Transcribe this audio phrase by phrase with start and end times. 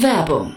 [0.00, 0.56] Werbung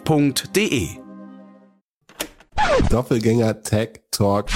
[0.05, 0.89] f.de.
[2.89, 4.47] Doppelgänger Tech Talk.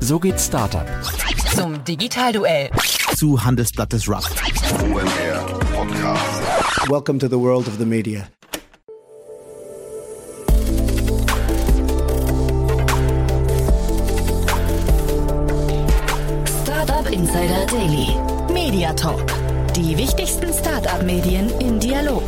[0.00, 0.86] So geht Startup.
[1.54, 2.70] Zum Digitalduell.
[3.16, 4.30] Zu Handelsblatt Disrupt.
[6.88, 8.28] Welcome to the world of the media.
[16.62, 18.16] Startup Insider Daily.
[18.52, 19.26] Media Talk.
[19.74, 22.21] Die wichtigsten Startup-Medien in Dialog.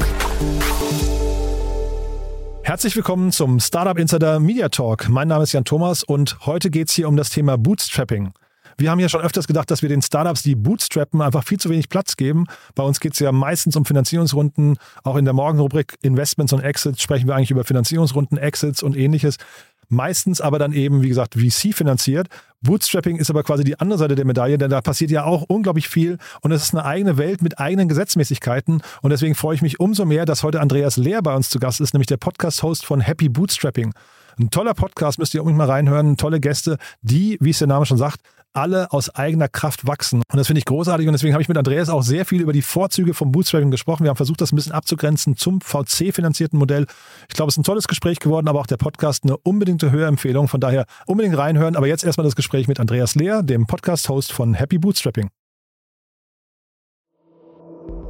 [2.74, 5.08] Herzlich willkommen zum Startup Insider Media Talk.
[5.08, 8.32] Mein Name ist Jan Thomas und heute geht es hier um das Thema Bootstrapping.
[8.76, 11.70] Wir haben ja schon öfters gedacht, dass wir den Startups, die bootstrappen, einfach viel zu
[11.70, 12.46] wenig Platz geben.
[12.74, 14.76] Bei uns geht es ja meistens um Finanzierungsrunden.
[15.04, 19.36] Auch in der Morgenrubrik Investments und Exits sprechen wir eigentlich über Finanzierungsrunden, Exits und ähnliches.
[19.88, 22.26] Meistens aber dann eben, wie gesagt, VC finanziert.
[22.64, 25.86] Bootstrapping ist aber quasi die andere Seite der Medaille, denn da passiert ja auch unglaublich
[25.86, 29.80] viel und es ist eine eigene Welt mit eigenen Gesetzmäßigkeiten und deswegen freue ich mich
[29.80, 33.02] umso mehr, dass heute Andreas Lehr bei uns zu Gast ist, nämlich der Podcast-Host von
[33.02, 33.92] Happy Bootstrapping.
[34.40, 37.84] Ein toller Podcast, müsst ihr unbedingt mal reinhören, tolle Gäste, die, wie es der Name
[37.84, 38.20] schon sagt,
[38.54, 40.22] alle aus eigener Kraft wachsen.
[40.30, 42.52] Und das finde ich großartig und deswegen habe ich mit Andreas auch sehr viel über
[42.52, 44.04] die Vorzüge vom Bootstrapping gesprochen.
[44.04, 46.86] Wir haben versucht, das ein bisschen abzugrenzen zum VC-finanzierten Modell.
[47.28, 50.48] Ich glaube, es ist ein tolles Gespräch geworden, aber auch der Podcast eine unbedingte Hörempfehlung.
[50.48, 51.76] Von daher unbedingt reinhören.
[51.76, 55.28] Aber jetzt erstmal das Gespräch mit Andreas Lehr, dem Podcast-Host von Happy Bootstrapping.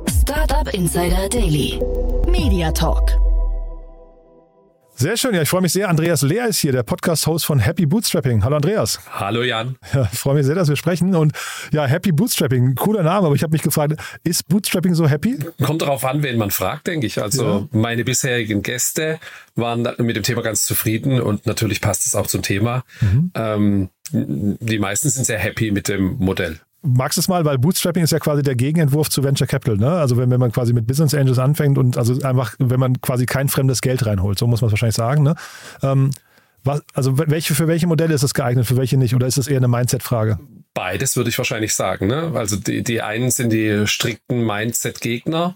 [0.08, 1.81] Startup Insider Daily.
[2.27, 3.23] Media Talk.
[4.97, 5.89] Sehr schön, ja, ich freue mich sehr.
[5.89, 8.45] Andreas Lehr ist hier, der Podcast-Host von Happy Bootstrapping.
[8.45, 9.01] Hallo Andreas.
[9.11, 9.77] Hallo Jan.
[9.92, 11.17] Ja, ich freue mich sehr, dass wir sprechen.
[11.17, 11.33] Und
[11.73, 15.36] ja, Happy Bootstrapping, cooler Name, aber ich habe mich gefragt, ist Bootstrapping so happy?
[15.61, 17.20] Kommt darauf an, wen man fragt, denke ich.
[17.20, 17.68] Also ja.
[17.73, 19.18] meine bisherigen Gäste
[19.57, 22.85] waren mit dem Thema ganz zufrieden und natürlich passt es auch zum Thema.
[23.01, 23.33] Mhm.
[23.35, 28.05] Ähm, die meisten sind sehr happy mit dem Modell magst du es mal, weil Bootstrapping
[28.05, 29.90] ist ja quasi der Gegenentwurf zu Venture Capital, ne?
[29.90, 33.27] Also wenn, wenn man quasi mit Business Angels anfängt und also einfach, wenn man quasi
[33.27, 35.34] kein fremdes Geld reinholt, so muss man es wahrscheinlich sagen, ne?
[35.83, 36.11] Ähm,
[36.64, 39.14] was, also welche, für welche Modelle ist es geeignet, für welche nicht?
[39.14, 40.39] Oder ist es eher eine Mindset-Frage?
[40.73, 42.06] Beides würde ich wahrscheinlich sagen.
[42.06, 42.33] Ne?
[42.34, 45.55] Also die, die einen sind die strikten Mindset-Gegner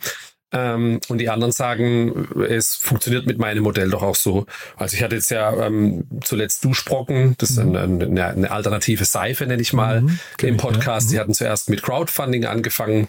[0.53, 4.47] ähm, und die anderen sagen, es funktioniert mit meinem Modell doch auch so.
[4.77, 9.47] Also ich hatte jetzt ja ähm, zuletzt Duschbrocken, das ist eine, eine, eine alternative Seife,
[9.47, 11.09] nenne ich mal, mhm, im Podcast.
[11.09, 11.19] Ich, ja.
[11.19, 11.19] Mhm.
[11.19, 13.09] Die hatten zuerst mit Crowdfunding angefangen.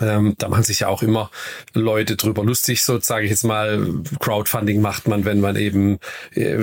[0.00, 1.30] Ähm, da machen sich ja auch immer
[1.72, 4.02] Leute drüber lustig, so sage ich jetzt mal.
[4.18, 5.98] Crowdfunding macht man, wenn man eben
[6.34, 6.58] äh,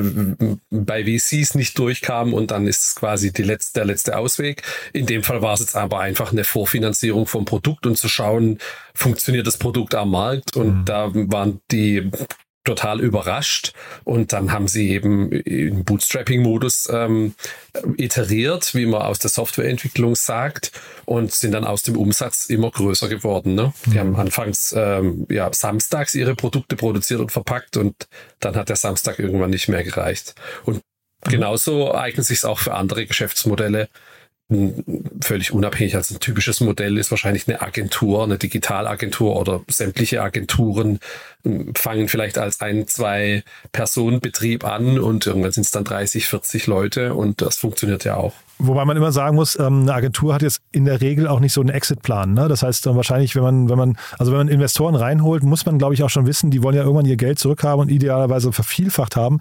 [0.70, 4.64] bei VCs nicht durchkam und dann ist es quasi die letzte, der letzte Ausweg.
[4.94, 8.58] In dem Fall war es jetzt aber einfach eine Vorfinanzierung vom Produkt und zu schauen,
[8.94, 10.86] funktioniert das Produkt am Markt und mhm.
[10.86, 12.12] da waren die
[12.64, 13.74] total überrascht
[14.04, 17.34] und dann haben sie eben im Bootstrapping-Modus ähm,
[17.98, 20.72] iteriert, wie man aus der Softwareentwicklung sagt
[21.06, 23.56] und sind dann aus dem Umsatz immer größer geworden.
[23.56, 23.74] Ne?
[23.88, 24.20] Die haben mhm.
[24.20, 28.08] anfangs ähm, ja samstags ihre Produkte produziert und verpackt und
[28.40, 30.36] dann hat der Samstag irgendwann nicht mehr gereicht.
[30.64, 30.84] Und
[31.26, 31.32] mhm.
[31.32, 33.90] genauso eignet sich es auch für andere Geschäftsmodelle,
[35.22, 35.96] völlig unabhängig.
[35.96, 41.00] Also ein typisches Modell ist wahrscheinlich eine Agentur, eine Digitalagentur oder sämtliche Agenturen
[41.76, 47.14] fangen vielleicht als ein, zwei Personenbetrieb an und irgendwann sind es dann 30, 40 Leute
[47.16, 48.34] und das funktioniert ja auch.
[48.60, 51.54] Wobei man immer sagen muss, ähm, eine Agentur hat jetzt in der Regel auch nicht
[51.54, 52.34] so einen Exit-Plan.
[52.34, 52.48] Ne?
[52.48, 55.96] Das heißt, wahrscheinlich, wenn man, wenn man, also wenn man Investoren reinholt, muss man, glaube
[55.96, 59.40] ich, auch schon wissen, die wollen ja irgendwann ihr Geld zurückhaben und idealerweise vervielfacht haben.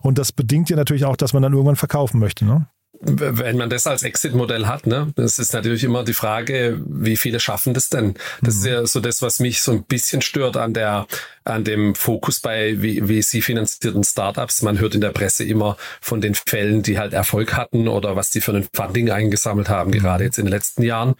[0.00, 2.46] Und das bedingt ja natürlich auch, dass man dann irgendwann verkaufen möchte.
[2.46, 2.66] Ne?
[3.04, 7.40] Wenn man das als Exit-Modell hat, ne, das ist natürlich immer die Frage, wie viele
[7.40, 8.14] schaffen das denn?
[8.42, 8.60] Das mhm.
[8.60, 11.06] ist ja so das, was mich so ein bisschen stört an der,
[11.44, 14.62] an dem Fokus bei VC-finanzierten Startups.
[14.62, 18.30] Man hört in der Presse immer von den Fällen, die halt Erfolg hatten oder was
[18.30, 19.94] die für ein Funding eingesammelt haben, mhm.
[19.94, 21.14] gerade jetzt in den letzten Jahren.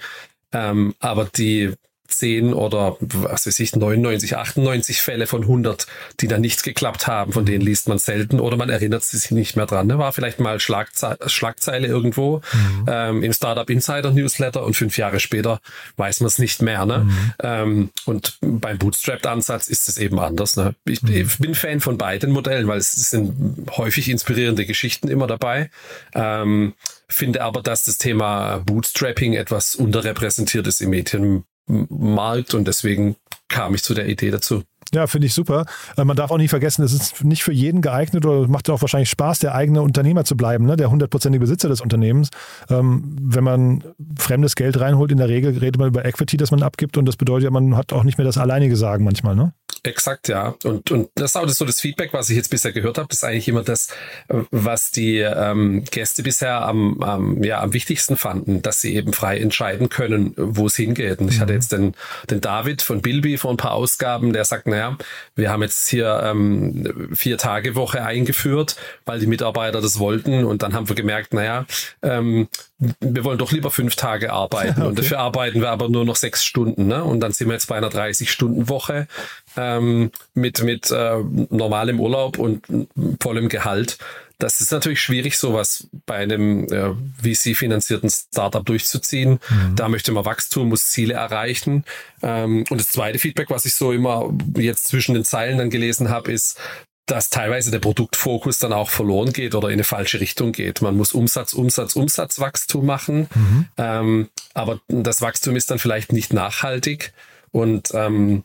[0.52, 1.72] Ähm, aber die
[2.12, 5.86] 10 oder was weiß ich, 99, 98 Fälle von 100,
[6.20, 9.56] die dann nichts geklappt haben, von denen liest man selten oder man erinnert sich nicht
[9.56, 9.86] mehr dran.
[9.86, 9.98] Ne?
[9.98, 12.86] War vielleicht mal Schlagze Schlagzeile irgendwo mhm.
[12.88, 15.60] ähm, im Startup Insider Newsletter und fünf Jahre später
[15.96, 16.86] weiß man es nicht mehr.
[16.86, 16.98] Ne?
[16.98, 17.32] Mhm.
[17.42, 20.56] Ähm, und beim Bootstrapped-Ansatz ist es eben anders.
[20.56, 20.74] Ne?
[20.84, 21.14] Ich, mhm.
[21.14, 25.70] ich, bin Fan von beiden Modellen, weil es sind häufig inspirierende Geschichten immer dabei.
[26.14, 26.74] Ähm,
[27.08, 33.16] finde aber, dass das Thema Bootstrapping etwas unterrepräsentiert ist im Medien, Markt und deswegen
[33.48, 34.64] kam ich zu der Idee dazu.
[34.94, 35.66] Ja, finde ich super.
[35.96, 38.82] Äh, man darf auch nicht vergessen, es ist nicht für jeden geeignet oder macht auch
[38.82, 40.76] wahrscheinlich Spaß, der eigene Unternehmer zu bleiben, ne?
[40.76, 42.28] der hundertprozentige Besitzer des Unternehmens.
[42.68, 43.84] Ähm, wenn man
[44.18, 47.16] fremdes Geld reinholt, in der Regel redet man über Equity, das man abgibt und das
[47.16, 49.34] bedeutet ja, man hat auch nicht mehr das alleinige Sagen manchmal.
[49.34, 49.52] Ne?
[49.84, 50.54] Exakt, ja.
[50.62, 53.08] Und, und das ist auch das, so das Feedback, was ich jetzt bisher gehört habe.
[53.08, 53.88] Das ist eigentlich immer das,
[54.28, 59.38] was die ähm, Gäste bisher am, am, ja, am wichtigsten fanden, dass sie eben frei
[59.38, 61.18] entscheiden können, wo es hingeht.
[61.18, 61.58] Und ich hatte mhm.
[61.58, 61.94] jetzt den,
[62.30, 64.96] den David von Bilby vor ein paar Ausgaben, der sagt, naja,
[65.34, 70.44] wir haben jetzt hier ähm, vier Tage Woche eingeführt, weil die Mitarbeiter das wollten.
[70.44, 71.66] Und dann haben wir gemerkt, naja,
[72.02, 72.48] ähm,
[72.78, 74.88] wir wollen doch lieber fünf Tage arbeiten okay.
[74.88, 76.86] und dafür arbeiten wir aber nur noch sechs Stunden.
[76.86, 77.04] Ne?
[77.04, 79.06] Und dann sind wir jetzt bei einer 30-Stunden-Woche
[79.56, 81.18] ähm, mit, mit äh,
[81.50, 82.62] normalem Urlaub und
[83.20, 83.98] vollem Gehalt.
[84.38, 89.40] Das ist natürlich schwierig, sowas bei einem äh, VC-finanzierten Startup durchzuziehen.
[89.48, 89.76] Mhm.
[89.76, 91.84] Da möchte man Wachstum, muss Ziele erreichen.
[92.22, 96.08] Ähm, und das zweite Feedback, was ich so immer jetzt zwischen den Zeilen dann gelesen
[96.08, 96.58] habe, ist,
[97.06, 100.82] dass teilweise der Produktfokus dann auch verloren geht oder in eine falsche Richtung geht.
[100.82, 103.66] Man muss Umsatz, Umsatz, Umsatzwachstum machen, mhm.
[103.76, 107.12] ähm, aber das Wachstum ist dann vielleicht nicht nachhaltig
[107.50, 108.44] und ähm,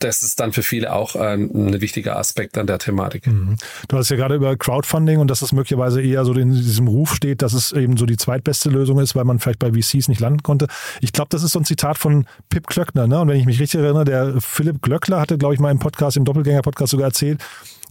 [0.00, 3.26] das ist dann für viele auch ein, ein wichtiger Aspekt an der Thematik.
[3.26, 3.56] Mhm.
[3.88, 7.14] Du hast ja gerade über Crowdfunding und dass es möglicherweise eher so in diesem Ruf
[7.14, 10.20] steht, dass es eben so die zweitbeste Lösung ist, weil man vielleicht bei VCs nicht
[10.20, 10.66] landen konnte.
[11.00, 13.06] Ich glaube, das ist so ein Zitat von Pip Klöckner.
[13.06, 13.20] Ne?
[13.20, 16.16] Und wenn ich mich richtig erinnere, der Philipp Glöckler hatte, glaube ich, mal im Podcast,
[16.16, 17.40] im Doppelgänger-Podcast sogar erzählt,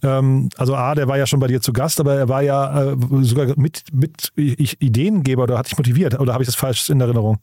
[0.01, 2.91] ähm, also A, der war ja schon bei dir zu Gast, aber er war ja
[2.91, 6.19] äh, sogar mit, mit Ideengeber oder hat dich motiviert.
[6.19, 7.39] Oder habe ich das falsch in Erinnerung?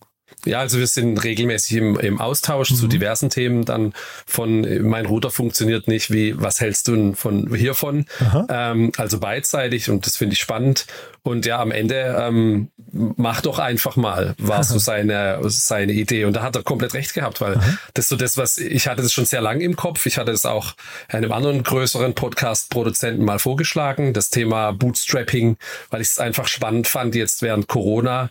[0.47, 2.77] Ja, also wir sind regelmäßig im, im Austausch mhm.
[2.77, 3.65] zu diversen Themen.
[3.65, 3.93] Dann
[4.27, 8.07] von mein Router funktioniert nicht, wie was hältst du von hiervon?
[8.49, 10.87] Ähm, also beidseitig und das finde ich spannend.
[11.23, 16.25] Und ja, am Ende ähm, mach doch einfach mal, war so seine seine Idee.
[16.25, 17.79] Und da hat er komplett recht gehabt, weil Aha.
[17.95, 20.07] das ist so das, was ich hatte das schon sehr lange im Kopf.
[20.07, 20.75] Ich hatte es auch
[21.09, 25.57] einem anderen größeren Podcast-Produzenten mal vorgeschlagen, das Thema Bootstrapping,
[25.91, 28.31] weil ich es einfach spannend fand jetzt während Corona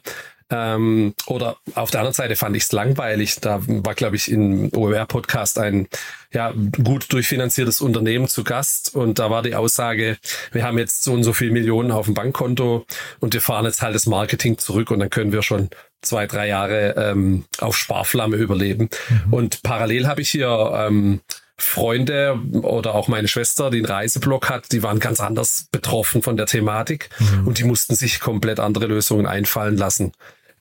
[0.52, 3.40] ähm, oder auf der anderen Seite fand ich es langweilig.
[3.42, 5.88] Da war, glaube ich, im OMR-Podcast ein
[6.32, 6.54] ja,
[6.84, 10.18] gut durchfinanziertes Unternehmen zu Gast und da war die Aussage,
[10.52, 12.86] wir haben jetzt so und so viel Millionen auf dem Bankkonto
[13.20, 15.70] und wir fahren jetzt halt das Marketing zurück und dann können wir schon
[16.02, 18.90] zwei, drei Jahre ähm, auf Sparflamme überleben.
[19.10, 19.34] Mhm.
[19.34, 21.22] Und parallel habe ich hier ähm,
[21.58, 26.38] Freunde oder auch meine Schwester, die einen Reiseblog hat, die waren ganz anders betroffen von
[26.38, 27.48] der Thematik mhm.
[27.48, 30.12] und die mussten sich komplett andere Lösungen einfallen lassen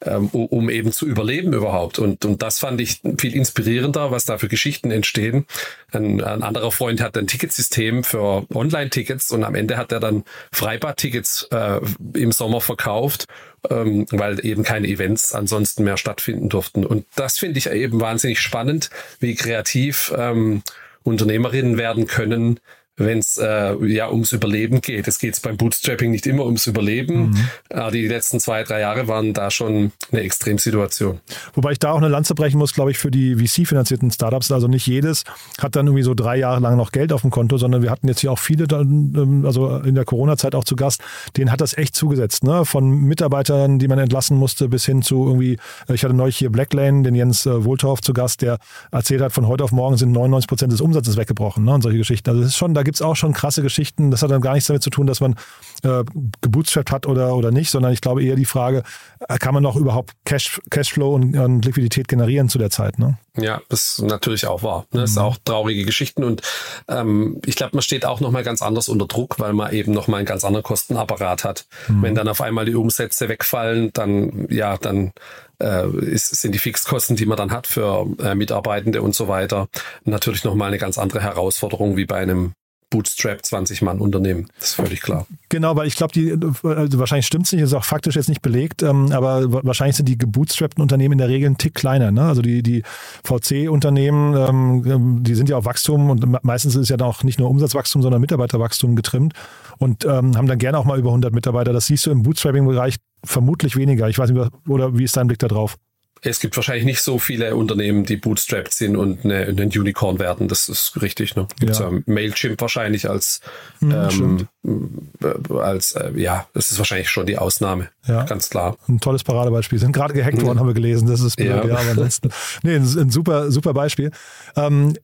[0.00, 1.98] ähm, um eben zu überleben überhaupt.
[1.98, 5.46] Und, und das fand ich viel inspirierender, was da für Geschichten entstehen.
[5.92, 10.24] Ein, ein anderer Freund hat ein Ticketsystem für Online-Tickets und am Ende hat er dann
[10.52, 11.80] Freibad-Tickets äh,
[12.14, 13.26] im Sommer verkauft,
[13.70, 16.84] ähm, weil eben keine Events ansonsten mehr stattfinden durften.
[16.84, 20.62] Und das finde ich eben wahnsinnig spannend, wie kreativ ähm,
[21.02, 22.60] Unternehmerinnen werden können,
[22.96, 25.08] wenn es äh, ja ums Überleben geht.
[25.08, 27.30] Es geht beim Bootstrapping nicht immer ums Überleben.
[27.30, 27.48] Mhm.
[27.70, 31.20] Aber die letzten zwei, drei Jahre waren da schon eine Extremsituation.
[31.54, 34.52] Wobei ich da auch eine Lanze brechen muss, glaube ich, für die VC-finanzierten Startups.
[34.52, 35.24] Also nicht jedes
[35.60, 38.06] hat dann irgendwie so drei Jahre lang noch Geld auf dem Konto, sondern wir hatten
[38.06, 41.02] jetzt hier auch viele, ähm, also in der Corona-Zeit auch zu Gast,
[41.36, 42.44] denen hat das echt zugesetzt.
[42.44, 42.64] Ne?
[42.64, 45.58] Von Mitarbeitern, die man entlassen musste, bis hin zu irgendwie,
[45.88, 48.58] äh, ich hatte neulich hier Blacklane, den Jens äh, Wohltorf zu Gast, der
[48.92, 51.74] erzählt hat, von heute auf morgen sind 99 Prozent des Umsatzes weggebrochen ne?
[51.74, 52.30] und solche Geschichten.
[52.30, 54.10] Also es ist schon, da gibt es auch schon krasse Geschichten.
[54.10, 55.34] Das hat dann gar nichts damit zu tun, dass man
[55.82, 56.04] äh,
[56.40, 58.82] gebootstrapped hat oder, oder nicht, sondern ich glaube eher die Frage,
[59.28, 62.98] äh, kann man noch überhaupt Cash, Cashflow und, und Liquidität generieren zu der Zeit?
[62.98, 63.18] Ne?
[63.36, 64.86] Ja, das ist natürlich auch wahr.
[64.92, 65.02] Ne?
[65.02, 65.16] Das mhm.
[65.16, 66.42] ist auch traurige Geschichten und
[66.88, 70.18] ähm, ich glaube, man steht auch nochmal ganz anders unter Druck, weil man eben nochmal
[70.18, 71.66] einen ganz anderen Kostenapparat hat.
[71.88, 72.02] Mhm.
[72.02, 75.12] Wenn dann auf einmal die Umsätze wegfallen, dann ja, dann
[75.60, 79.68] äh, ist, sind die Fixkosten, die man dann hat für äh, Mitarbeitende und so weiter,
[80.04, 82.52] natürlich nochmal eine ganz andere Herausforderung wie bei einem
[82.94, 84.46] Bootstrap 20 Mann Unternehmen.
[84.60, 85.26] Das ist völlig klar.
[85.48, 86.32] Genau, weil ich glaube, die
[86.62, 90.08] also wahrscheinlich stimmt es nicht, ist auch faktisch jetzt nicht belegt, ähm, aber wahrscheinlich sind
[90.08, 92.12] die gebootstrappten Unternehmen in der Regel ein Tick kleiner.
[92.12, 92.22] Ne?
[92.22, 92.84] Also die, die
[93.24, 98.00] VC-Unternehmen, ähm, die sind ja auf Wachstum und meistens ist ja auch nicht nur Umsatzwachstum,
[98.00, 99.34] sondern Mitarbeiterwachstum getrimmt
[99.78, 101.72] und ähm, haben dann gerne auch mal über 100 Mitarbeiter.
[101.72, 104.08] Das siehst du im Bootstrapping-Bereich vermutlich weniger.
[104.08, 105.76] Ich weiß nicht, oder wie ist dein Blick da drauf?
[106.26, 110.48] Es gibt wahrscheinlich nicht so viele Unternehmen, die bootstrapped sind und eine, einen Unicorn werden.
[110.48, 111.36] Das ist richtig.
[111.36, 111.46] Ne?
[111.60, 111.90] Gibt ja.
[111.90, 113.40] ja Mailchimp wahrscheinlich als,
[113.80, 117.90] mhm, ähm, äh, als äh, ja, das ist wahrscheinlich schon die Ausnahme.
[118.06, 118.24] Ja.
[118.24, 118.76] Ganz klar.
[118.88, 119.78] Ein tolles Paradebeispiel.
[119.78, 120.60] Sind gerade gehackt worden, mhm.
[120.60, 121.08] haben wir gelesen.
[121.08, 121.66] Das ist blöd, ja.
[121.66, 122.30] ja aber ansonsten.
[122.62, 124.10] Nee, ein, ein, super, super Beispiel.
[124.56, 124.94] Ähm,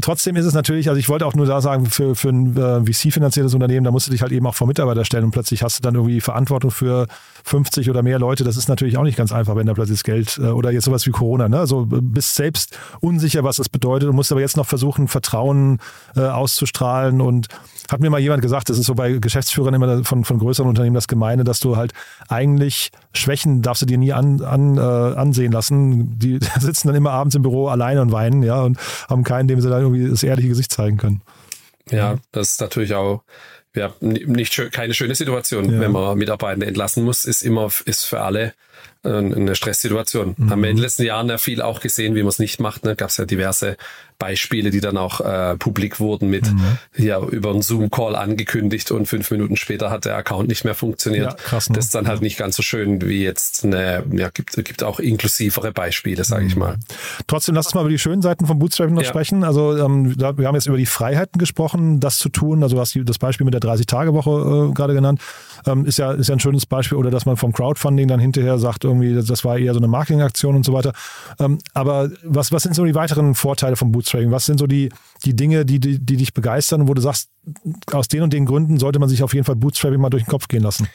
[0.00, 2.92] Trotzdem ist es natürlich, also ich wollte auch nur da sagen, für, für ein äh,
[2.92, 5.78] VC-finanziertes Unternehmen, da musst du dich halt eben auch vor Mitarbeiter stellen und plötzlich hast
[5.78, 7.06] du dann irgendwie Verantwortung für
[7.44, 8.42] 50 oder mehr Leute.
[8.42, 10.84] Das ist natürlich auch nicht ganz einfach, wenn da plötzlich das Geld äh, oder jetzt
[10.84, 11.58] sowas wie Corona, ne?
[11.58, 15.78] Also bist selbst unsicher, was das bedeutet und musst aber jetzt noch versuchen, Vertrauen
[16.16, 17.46] äh, auszustrahlen und
[17.90, 20.94] hat mir mal jemand gesagt, das ist so bei Geschäftsführern immer von, von größeren Unternehmen
[20.94, 21.92] das Gemeine, dass du halt
[22.28, 26.18] eigentlich Schwächen darfst du dir nie an, an, äh, ansehen lassen.
[26.18, 29.59] Die sitzen dann immer abends im Büro alleine und weinen, ja, und haben keinen, dem
[29.60, 31.22] sie dann irgendwie das ehrliche Gesicht zeigen können.
[31.90, 33.22] Ja, das ist natürlich auch
[33.74, 35.80] ja, nicht keine schöne Situation, ja.
[35.80, 38.54] wenn man Mitarbeitende entlassen muss, ist immer ist für alle
[39.02, 40.34] eine Stresssituation.
[40.36, 40.50] Mhm.
[40.50, 42.84] Haben wir in den letzten Jahren ja viel auch gesehen, wie man es nicht macht.
[42.84, 42.96] Ne?
[42.96, 43.76] Gab es ja diverse
[44.20, 46.78] Beispiele, die dann auch äh, publik wurden mit mhm.
[46.96, 51.24] ja über einen Zoom-Call angekündigt und fünf Minuten später hat der Account nicht mehr funktioniert.
[51.24, 51.76] Ja, krass, ne?
[51.76, 55.00] Das ist dann halt nicht ganz so schön wie jetzt eine, ja, gibt, gibt auch
[55.00, 56.60] inklusivere Beispiele, sage ich mhm.
[56.60, 56.76] mal.
[57.26, 59.08] Trotzdem, lass uns mal über die schönen Seiten vom Bootstrapping noch ja.
[59.08, 59.42] sprechen.
[59.42, 62.62] Also ähm, wir haben jetzt über die Freiheiten gesprochen, das zu tun.
[62.62, 65.22] Also du hast das Beispiel mit der 30-Tage-Woche äh, gerade genannt.
[65.66, 66.98] Ähm, ist, ja, ist ja ein schönes Beispiel.
[66.98, 70.56] Oder dass man vom Crowdfunding dann hinterher sagt, irgendwie, das war eher so eine Marketingaktion
[70.56, 70.92] und so weiter.
[71.38, 73.92] Ähm, aber was, was sind so die weiteren Vorteile Bootstrapping?
[73.92, 74.30] Bootstrapping?
[74.30, 74.90] Was sind so die,
[75.24, 77.30] die Dinge, die, die, die dich begeistern, wo du sagst,
[77.92, 80.30] aus den und den Gründen sollte man sich auf jeden Fall Bootstrapping mal durch den
[80.30, 80.88] Kopf gehen lassen?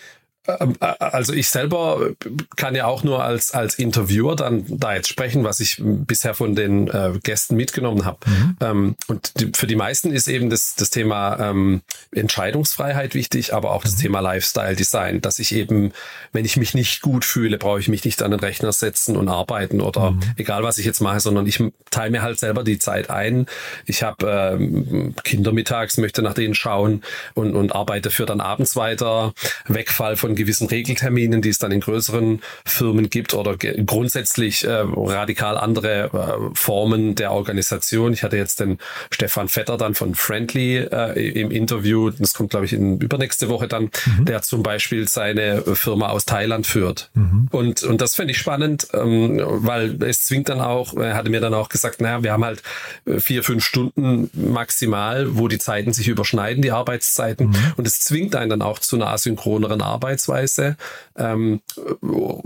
[0.47, 2.11] Ähm, äh, also ich selber
[2.55, 6.55] kann ja auch nur als, als Interviewer dann da jetzt sprechen, was ich bisher von
[6.55, 8.19] den äh, Gästen mitgenommen habe.
[8.25, 8.57] Mhm.
[8.61, 11.81] Ähm, und die, für die meisten ist eben das, das Thema ähm,
[12.13, 14.01] Entscheidungsfreiheit wichtig, aber auch das mhm.
[14.01, 15.91] Thema Lifestyle Design, dass ich eben,
[16.31, 19.29] wenn ich mich nicht gut fühle, brauche ich mich nicht an den Rechner setzen und
[19.29, 20.21] arbeiten oder mhm.
[20.37, 23.47] egal was ich jetzt mache, sondern ich teile mir halt selber die Zeit ein.
[23.85, 28.75] Ich habe ähm, Kinder mittags, möchte nach denen schauen und, und arbeite für dann abends
[28.75, 29.33] weiter.
[29.67, 35.57] Wegfall von gewissen Regelterminen, die es dann in größeren Firmen gibt oder grundsätzlich äh, radikal
[35.57, 38.13] andere äh, Formen der Organisation.
[38.13, 38.77] Ich hatte jetzt den
[39.11, 43.67] Stefan Vetter dann von Friendly äh, im Interview, das kommt glaube ich in übernächste Woche
[43.67, 44.25] dann, mhm.
[44.25, 47.09] der zum Beispiel seine Firma aus Thailand führt.
[47.13, 47.47] Mhm.
[47.51, 51.41] Und, und das finde ich spannend, ähm, weil es zwingt dann auch, er hatte mir
[51.41, 52.61] dann auch gesagt, naja, wir haben halt
[53.05, 57.47] äh, vier, fünf Stunden maximal, wo die Zeiten sich überschneiden, die Arbeitszeiten.
[57.47, 57.73] Mhm.
[57.77, 60.77] Und es zwingt einen dann auch zu einer asynchroneren Arbeits Arbeitsweise,
[61.17, 61.61] ähm,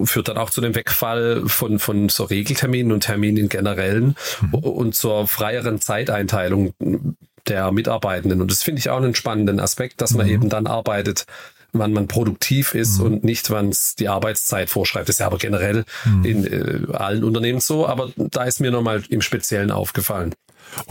[0.03, 4.53] führt dann auch zu dem Wegfall von, von so Regelterminen und Terminen in generellen mhm.
[4.53, 6.73] und zur freieren Zeiteinteilung
[7.47, 8.41] der Mitarbeitenden.
[8.41, 10.33] Und das finde ich auch einen spannenden Aspekt, dass man mhm.
[10.33, 11.25] eben dann arbeitet,
[11.71, 13.05] wann man produktiv ist mhm.
[13.05, 15.07] und nicht, wann es die Arbeitszeit vorschreibt.
[15.07, 16.25] Das ist ja aber generell mhm.
[16.25, 20.33] in äh, allen Unternehmen so, aber da ist mir nochmal im Speziellen aufgefallen.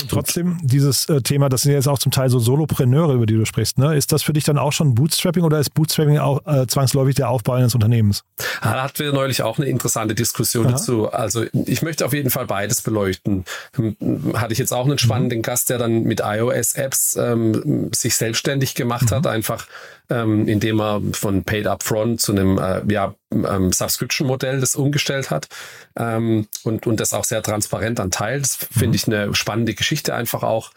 [0.01, 3.35] Und trotzdem, dieses äh, Thema, das sind jetzt auch zum Teil so Solopreneure, über die
[3.35, 3.97] du sprichst, ne?
[3.97, 7.29] Ist das für dich dann auch schon Bootstrapping oder ist Bootstrapping auch äh, zwangsläufig der
[7.29, 8.25] Aufbau eines Unternehmens?
[8.63, 10.73] Da hatten wir neulich auch eine interessante Diskussion Aha.
[10.73, 11.11] dazu.
[11.11, 13.45] Also ich möchte auf jeden Fall beides beleuchten.
[13.75, 13.97] Hm,
[14.35, 15.43] hatte ich jetzt auch einen spannenden mhm.
[15.43, 19.17] Gast, der dann mit iOS-Apps ähm, sich selbstständig gemacht mhm.
[19.17, 19.67] hat, einfach
[20.11, 25.49] ähm, indem er von Paid Upfront zu einem äh, ja, ähm, Subscription-Modell das umgestellt hat
[25.97, 28.45] ähm, und, und das auch sehr transparent dann teilt.
[28.45, 28.95] Das finde mhm.
[28.95, 30.73] ich eine spannende Geschichte einfach auch,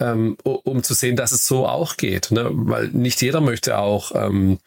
[0.00, 2.30] ähm, um zu sehen, dass es so auch geht.
[2.30, 2.48] Ne?
[2.50, 4.58] Weil nicht jeder möchte auch ähm,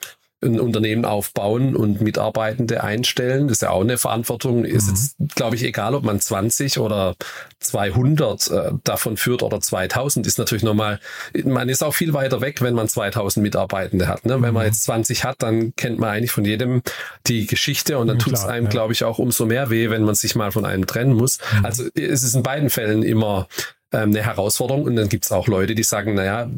[0.44, 3.48] ein Unternehmen aufbauen und Mitarbeitende einstellen.
[3.48, 4.66] Das ist ja auch eine Verantwortung.
[4.66, 4.90] Ist mhm.
[4.90, 7.16] jetzt, glaube ich, egal, ob man 20 oder
[7.60, 11.00] 200 äh, davon führt oder 2000, ist natürlich nochmal,
[11.44, 14.26] man ist auch viel weiter weg, wenn man 2000 Mitarbeitende hat.
[14.26, 14.38] Ne?
[14.38, 14.42] Mhm.
[14.42, 14.70] Wenn man mhm.
[14.70, 16.82] jetzt 20 hat, dann kennt man eigentlich von jedem
[17.28, 18.72] die Geschichte und dann ja, tut es einem, ja.
[18.72, 21.38] glaube ich, auch umso mehr weh, wenn man sich mal von einem trennen muss.
[21.60, 21.66] Mhm.
[21.66, 23.48] Also es ist in beiden Fällen immer
[23.92, 24.84] eine Herausforderung.
[24.84, 26.50] Und dann gibt es auch Leute, die sagen, naja,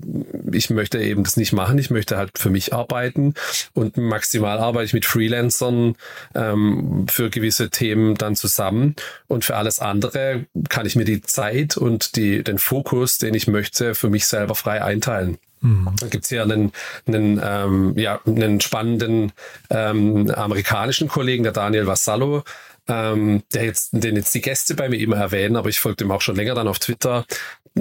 [0.52, 3.34] ich möchte eben das nicht machen, ich möchte halt für mich arbeiten
[3.74, 5.96] und maximal arbeite ich mit Freelancern
[6.36, 8.96] ähm, für gewisse Themen dann zusammen.
[9.28, 13.48] Und für alles andere kann ich mir die Zeit und die, den Fokus, den ich
[13.48, 15.38] möchte, für mich selber frei einteilen.
[15.64, 15.90] Mhm.
[16.00, 16.72] Da gibt's hier einen,
[17.08, 19.32] einen, ähm, ja, einen spannenden
[19.70, 22.44] ähm, amerikanischen Kollegen, der Daniel Vassallo,
[22.88, 26.12] ähm, der jetzt, den jetzt die Gäste bei mir immer erwähnen, aber ich folge dem
[26.12, 27.26] auch schon länger dann auf Twitter.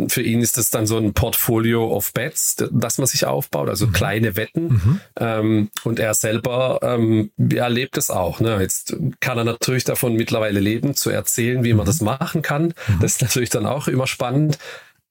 [0.09, 3.88] Für ihn ist das dann so ein Portfolio of Bets, das man sich aufbaut, also
[3.88, 3.92] mhm.
[3.92, 4.68] kleine Wetten.
[4.68, 5.00] Mhm.
[5.18, 8.40] Ähm, und er selber ähm, erlebt es auch.
[8.40, 8.59] Ne?
[8.61, 11.88] Jetzt kann er natürlich davon mittlerweile leben, zu erzählen, wie man mhm.
[11.88, 12.75] das machen kann.
[12.87, 13.00] Mhm.
[13.00, 14.59] Das ist natürlich dann auch immer spannend.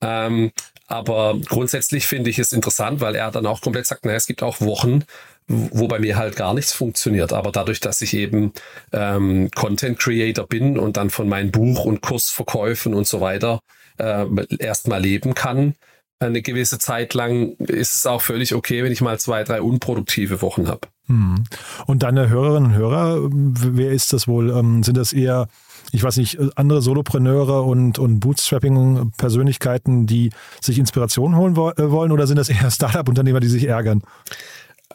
[0.00, 0.50] Ähm,
[0.88, 4.42] aber grundsätzlich finde ich es interessant, weil er dann auch komplett sagt, naja, es gibt
[4.42, 5.04] auch Wochen,
[5.48, 7.32] wo bei mir halt gar nichts funktioniert.
[7.32, 8.52] Aber dadurch, dass ich eben
[8.92, 13.60] ähm, Content Creator bin und dann von meinen Buch- und Kursverkäufen und so weiter
[13.98, 14.26] äh,
[14.58, 15.74] erstmal leben kann,
[16.22, 20.40] eine gewisse Zeit lang ist es auch völlig okay, wenn ich mal zwei, drei unproduktive
[20.40, 20.88] Wochen habe.
[21.06, 21.44] Hm.
[21.86, 24.50] Und deine Hörerinnen und Hörer, wer ist das wohl?
[24.50, 25.48] Ähm, sind das eher,
[25.90, 30.30] ich weiß nicht, andere Solopreneure und, und Bootstrapping-Persönlichkeiten, die
[30.60, 34.02] sich Inspiration holen äh, wollen oder sind das eher Startup-Unternehmer, die sich ärgern?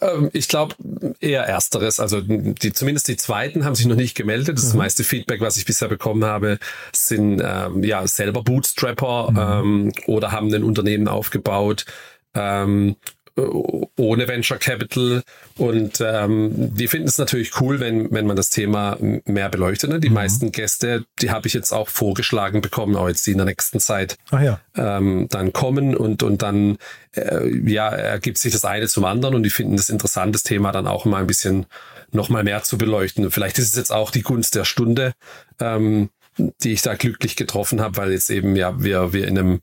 [0.01, 0.75] Ähm, ich glaube
[1.19, 1.99] eher ersteres.
[1.99, 4.57] Also die, zumindest die zweiten haben sich noch nicht gemeldet.
[4.57, 4.79] Das mhm.
[4.79, 6.59] meiste Feedback, was ich bisher bekommen habe,
[6.93, 9.87] sind ähm, ja selber Bootstrapper mhm.
[9.87, 11.85] ähm, oder haben ein Unternehmen aufgebaut.
[12.33, 12.95] Ähm,
[13.37, 15.23] ohne Venture Capital
[15.57, 19.89] und ähm, die finden es natürlich cool, wenn, wenn man das Thema mehr beleuchtet.
[19.89, 19.99] Ne?
[19.99, 20.15] Die mhm.
[20.15, 23.79] meisten Gäste, die habe ich jetzt auch vorgeschlagen bekommen, auch jetzt die in der nächsten
[23.79, 24.59] Zeit ja.
[24.75, 26.77] ähm, dann kommen und, und dann
[27.15, 30.71] äh, ja, ergibt sich das eine zum anderen und die finden das interessant, das Thema
[30.71, 31.65] dann auch mal ein bisschen
[32.11, 33.29] noch mal mehr zu beleuchten.
[33.31, 35.13] Vielleicht ist es jetzt auch die Gunst der Stunde,
[35.59, 39.61] ähm, die ich da glücklich getroffen habe, weil jetzt eben ja wir, wir in einem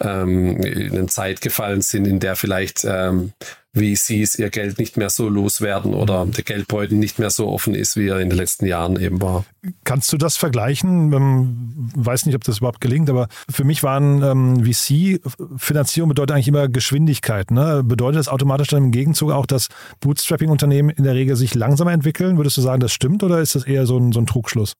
[0.00, 3.32] ähm, in eine Zeit gefallen sind, in der vielleicht ähm,
[3.74, 7.96] VCs ihr Geld nicht mehr so loswerden oder der Geldbeutel nicht mehr so offen ist,
[7.96, 9.44] wie er in den letzten Jahren eben war.
[9.82, 11.12] Kannst du das vergleichen?
[11.12, 16.48] Ähm, weiß nicht, ob das überhaupt gelingt, aber für mich waren ähm, VC-Finanzierung bedeutet eigentlich
[16.48, 17.50] immer Geschwindigkeit.
[17.50, 17.82] Ne?
[17.84, 19.68] Bedeutet das automatisch dann im Gegenzug auch, dass
[20.00, 22.36] Bootstrapping-Unternehmen in der Regel sich langsamer entwickeln?
[22.36, 24.74] Würdest du sagen, das stimmt oder ist das eher so ein, so ein Trugschluss?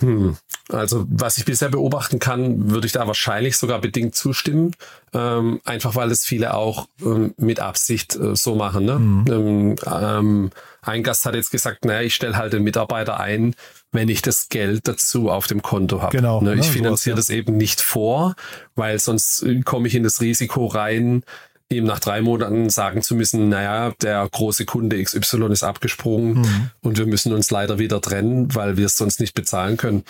[0.00, 0.36] Hm.
[0.70, 4.72] Also was ich bisher beobachten kann, würde ich da wahrscheinlich sogar bedingt zustimmen.
[5.14, 8.84] Ähm, einfach weil es viele auch ähm, mit Absicht äh, so machen.
[8.84, 8.98] Ne?
[8.98, 9.24] Mhm.
[9.28, 10.50] Ähm, ähm
[10.80, 13.54] ein Gast hat jetzt gesagt, naja, ich stelle halt den Mitarbeiter ein,
[13.92, 16.16] wenn ich das Geld dazu auf dem Konto habe.
[16.16, 16.40] Genau.
[16.40, 16.54] Ne?
[16.54, 17.36] Ich ne, finanziere sowas, ja.
[17.36, 18.36] das eben nicht vor,
[18.74, 21.24] weil sonst äh, komme ich in das Risiko rein,
[21.70, 26.70] ihm nach drei Monaten sagen zu müssen, naja, der große Kunde XY ist abgesprungen mhm.
[26.80, 30.04] und wir müssen uns leider wieder trennen, weil wir es sonst nicht bezahlen können.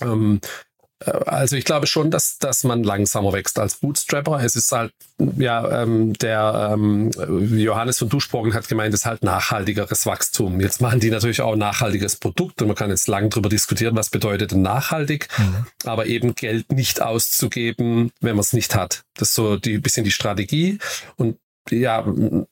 [0.00, 0.69] Ähm, äh,
[1.00, 4.42] also ich glaube schon, dass, dass man langsamer wächst als Bootstrapper.
[4.44, 4.92] Es ist halt,
[5.38, 7.10] ja, ähm, der ähm,
[7.56, 10.60] Johannes von Duschbrocken hat gemeint, es ist halt nachhaltigeres Wachstum.
[10.60, 13.96] Jetzt machen die natürlich auch ein nachhaltiges Produkt und man kann jetzt lang darüber diskutieren,
[13.96, 15.66] was bedeutet denn nachhaltig, mhm.
[15.84, 19.02] aber eben Geld nicht auszugeben, wenn man es nicht hat.
[19.14, 20.78] Das ist so die bisschen die Strategie
[21.16, 21.38] und
[21.70, 22.04] ja,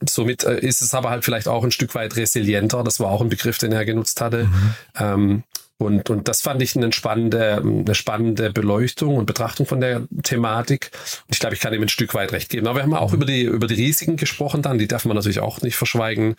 [0.08, 2.84] somit äh, ist es aber halt vielleicht auch ein Stück weit resilienter.
[2.84, 4.44] Das war auch ein Begriff, den er genutzt hatte.
[4.44, 4.74] Mhm.
[4.98, 5.42] Ähm,
[5.80, 10.90] und, und das fand ich eine spannende, eine spannende Beleuchtung und Betrachtung von der Thematik.
[11.28, 12.66] Und ich glaube, ich kann ihm ein Stück weit recht geben.
[12.66, 14.78] Aber wir haben auch über die, über die Risiken gesprochen dann.
[14.78, 16.34] Die darf man natürlich auch nicht verschweigen.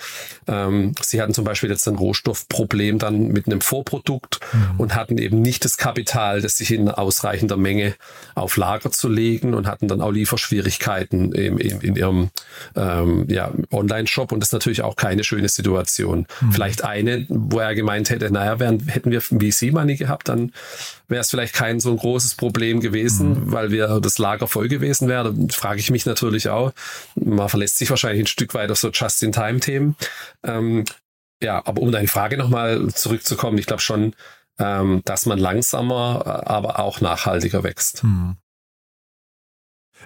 [0.45, 4.79] Ähm, sie hatten zum Beispiel jetzt ein Rohstoffproblem dann mit einem Vorprodukt mhm.
[4.79, 7.95] und hatten eben nicht das Kapital, das sich in ausreichender Menge
[8.35, 12.29] auf Lager zu legen und hatten dann auch Lieferschwierigkeiten in, in, in ihrem
[12.75, 14.33] ähm, ja, Online-Shop.
[14.33, 16.27] Und das ist natürlich auch keine schöne Situation.
[16.41, 16.51] Mhm.
[16.51, 20.51] Vielleicht eine, wo er gemeint hätte, naja, wären, hätten wir VC-Money gehabt, dann
[21.07, 23.51] wäre es vielleicht kein so ein großes Problem gewesen, mhm.
[23.51, 25.33] weil wir das Lager voll gewesen wäre.
[25.33, 26.71] Da frage ich mich natürlich auch.
[27.15, 29.95] Man verlässt sich wahrscheinlich ein Stück weit auf so Just-in-Time-Themen.
[30.43, 30.85] Ähm,
[31.41, 34.13] ja, aber um deine Frage nochmal zurückzukommen, ich glaube schon,
[34.59, 38.03] ähm, dass man langsamer, aber auch nachhaltiger wächst.
[38.03, 38.35] Mhm.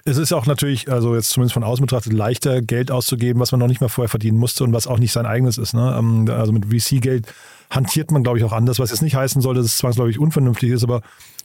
[0.05, 3.59] Es ist auch natürlich, also jetzt zumindest von außen betrachtet, leichter Geld auszugeben, was man
[3.59, 5.73] noch nicht mal vorher verdienen musste und was auch nicht sein eigenes ist.
[5.73, 5.95] Ne?
[5.97, 7.27] Ähm, also mit VC-Geld
[7.75, 10.71] hantiert man, glaube ich, auch anders, was jetzt nicht heißen soll, dass es zwangsläufig unvernünftig
[10.71, 11.01] ist, aber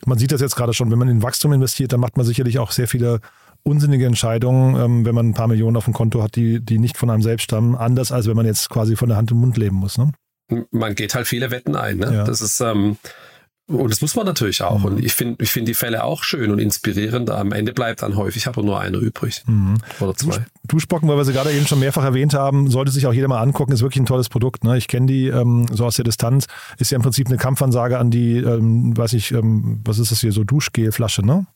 [0.06, 2.58] man sieht das jetzt gerade schon, wenn man in Wachstum investiert, dann macht man sicherlich
[2.58, 3.20] auch sehr viele
[3.62, 6.96] unsinnige Entscheidungen, ähm, wenn man ein paar Millionen auf dem Konto hat, die, die nicht
[6.96, 9.56] von einem selbst stammen, anders als wenn man jetzt quasi von der Hand im Mund
[9.56, 9.98] leben muss.
[9.98, 10.12] Ne?
[10.70, 11.98] Man geht halt viele Wetten ein.
[11.98, 12.14] Ne?
[12.14, 12.24] Ja.
[12.24, 12.96] Das ist, ähm,
[13.68, 14.78] und das muss man natürlich auch.
[14.78, 14.84] Mhm.
[14.84, 17.30] Und ich finde ich finde die Fälle auch schön und inspirierend.
[17.30, 19.42] Am Ende bleibt dann häufig aber nur einer übrig.
[19.46, 19.76] Mhm.
[20.00, 20.46] Oder zwei.
[20.64, 23.40] Duschbocken, weil wir sie gerade eben schon mehrfach erwähnt haben, sollte sich auch jeder mal
[23.40, 24.64] angucken, ist wirklich ein tolles Produkt.
[24.64, 24.78] Ne?
[24.78, 26.46] Ich kenne die ähm, so aus der Distanz.
[26.78, 30.20] Ist ja im Prinzip eine Kampfansage an die, ähm, weiß ich, ähm, was ist das
[30.20, 31.46] hier, so Duschgelflasche, ne?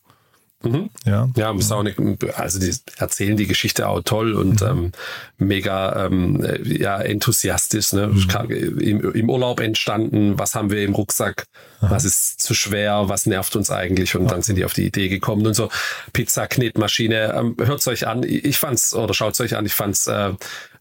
[0.64, 0.90] Mhm.
[1.04, 1.94] Ja, ja ist auch eine,
[2.36, 4.66] also die erzählen die Geschichte auch toll und mhm.
[4.66, 4.92] ähm,
[5.38, 7.92] mega ähm, ja, enthusiastisch.
[7.92, 8.08] Ne?
[8.08, 8.78] Mhm.
[8.80, 11.46] Im, Im, Urlaub entstanden, was haben wir im Rucksack,
[11.80, 11.90] Aha.
[11.90, 14.30] was ist zu schwer, was nervt uns eigentlich und ja.
[14.30, 15.68] dann sind die auf die Idee gekommen und so
[16.12, 17.34] Pizza Knetmaschine.
[17.34, 20.32] Ähm, hört's euch an, ich fand's oder schaut's euch an, ich fand's äh,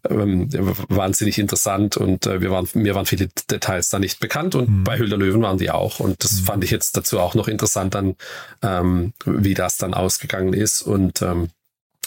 [0.09, 0.49] ähm,
[0.89, 4.83] wahnsinnig interessant und äh, wir waren, mir waren viele Details da nicht bekannt und mhm.
[4.83, 6.45] bei Hüller Löwen waren die auch und das mhm.
[6.45, 8.15] fand ich jetzt dazu auch noch interessant dann,
[8.61, 11.49] ähm, wie das dann ausgegangen ist und ähm,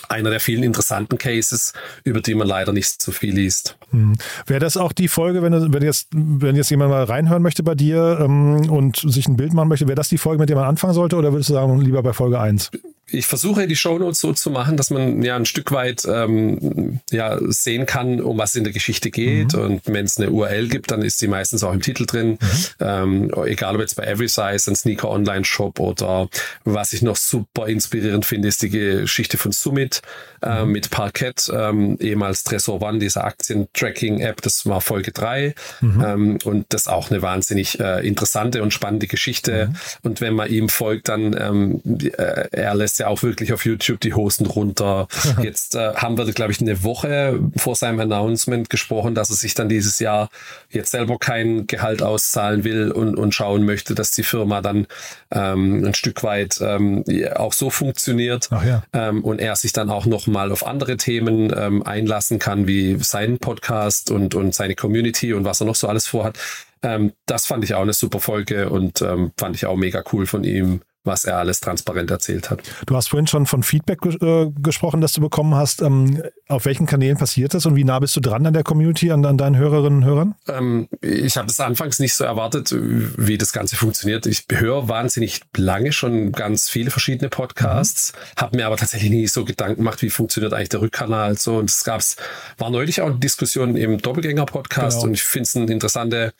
[0.09, 1.73] einer der vielen interessanten Cases,
[2.05, 3.77] über die man leider nicht so viel liest.
[3.91, 4.17] Hm.
[4.47, 7.75] Wäre das auch die Folge, wenn, wenn, jetzt, wenn jetzt jemand mal reinhören möchte bei
[7.75, 10.67] dir ähm, und sich ein Bild machen möchte, wäre das die Folge, mit der man
[10.67, 12.71] anfangen sollte oder würdest du sagen, lieber bei Folge 1?
[13.07, 17.39] Ich versuche die Shownotes so zu machen, dass man ja ein Stück weit ähm, ja,
[17.49, 19.53] sehen kann, um was in der Geschichte geht.
[19.53, 19.61] Mhm.
[19.61, 22.39] Und wenn es eine URL gibt, dann ist sie meistens auch im Titel drin.
[22.41, 22.49] Mhm.
[22.81, 26.29] Ähm, egal ob jetzt bei Every Size, ein Sneaker Online Shop oder
[26.65, 30.03] was ich noch super inspirierend finde, ist die Geschichte von Summit
[30.43, 30.73] äh, mhm.
[30.73, 34.41] mit Parkett, ähm, ehemals Tresor One, dieser Aktien-Tracking-App.
[34.43, 36.05] Das war Folge drei mhm.
[36.05, 39.69] ähm, und das auch eine wahnsinnig äh, interessante und spannende Geschichte.
[39.69, 39.77] Mhm.
[40.03, 44.01] Und wenn man ihm folgt, dann ähm, äh, er lässt ja auch wirklich auf YouTube
[44.01, 45.09] die Hosen runter.
[45.43, 49.55] Jetzt äh, haben wir, glaube ich, eine Woche vor seinem Announcement gesprochen, dass er sich
[49.55, 50.29] dann dieses Jahr
[50.71, 54.87] jetzt selber kein Gehalt auszahlen will und, und schauen möchte, dass die Firma dann
[55.31, 57.05] ähm, ein Stück weit ähm,
[57.35, 58.83] auch so funktioniert ja.
[58.93, 62.97] ähm, und er sich dann auch noch mal auf andere Themen ähm, einlassen kann, wie
[63.01, 66.39] seinen Podcast und, und seine Community und was er noch so alles vorhat.
[66.83, 70.27] Ähm, das fand ich auch eine super Folge und ähm, fand ich auch mega cool
[70.27, 72.63] von ihm was er alles transparent erzählt hat.
[72.87, 75.83] Du hast vorhin schon von Feedback äh, gesprochen, das du bekommen hast.
[75.83, 79.11] Ähm, auf welchen Kanälen passiert das und wie nah bist du dran an der Community,
[79.13, 80.35] an, an deinen Hörerinnen und Hörern?
[80.49, 84.27] Ähm, ich habe es anfangs nicht so erwartet, wie das Ganze funktioniert.
[84.27, 88.41] Ich höre wahnsinnig lange schon ganz viele verschiedene Podcasts, mhm.
[88.41, 91.37] habe mir aber tatsächlich nie so Gedanken gemacht, wie funktioniert eigentlich der Rückkanal.
[91.37, 92.17] So und es gab's
[92.59, 95.09] war neulich auch eine Diskussion im Doppelgänger-Podcast genau.
[95.09, 96.33] und ich finde es eine interessante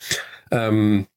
[0.51, 1.07] ähm,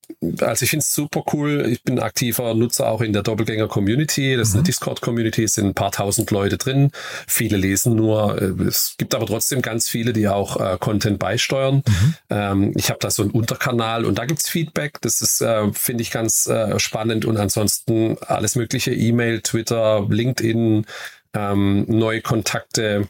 [0.41, 1.67] also ich finde es super cool.
[1.71, 4.37] Ich bin aktiver Nutzer auch in der Doppelgänger-Community.
[4.37, 4.67] Das ist eine mhm.
[4.67, 6.91] Discord-Community, es sind ein paar tausend Leute drin.
[7.27, 8.41] Viele lesen nur.
[8.41, 11.83] Äh, es gibt aber trotzdem ganz viele, die auch äh, Content beisteuern.
[11.87, 12.15] Mhm.
[12.31, 15.01] Ähm, ich habe da so einen Unterkanal und da gibt's Feedback.
[15.03, 17.25] Das ist, äh, finde ich, ganz äh, spannend.
[17.25, 20.87] Und ansonsten alles mögliche, E-Mail, Twitter, LinkedIn,
[21.35, 23.09] ähm, neue Kontakte.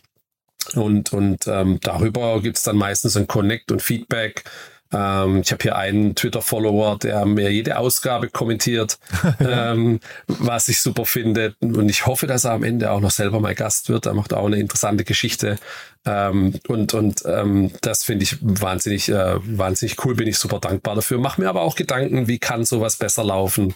[0.75, 4.45] Und, und ähm, darüber gibt's dann meistens ein Connect und Feedback.
[4.93, 8.99] Ähm, ich habe hier einen Twitter-Follower, der mir jede Ausgabe kommentiert,
[9.41, 11.55] ähm, was ich super finde.
[11.61, 14.07] Und ich hoffe, dass er am Ende auch noch selber mal Gast wird.
[14.07, 15.59] Er macht auch eine interessante Geschichte.
[16.07, 20.15] Ähm, und und ähm, das finde ich wahnsinnig, äh, wahnsinnig cool.
[20.15, 21.19] Bin ich super dankbar dafür.
[21.19, 23.75] Mach mir aber auch Gedanken, wie kann sowas besser laufen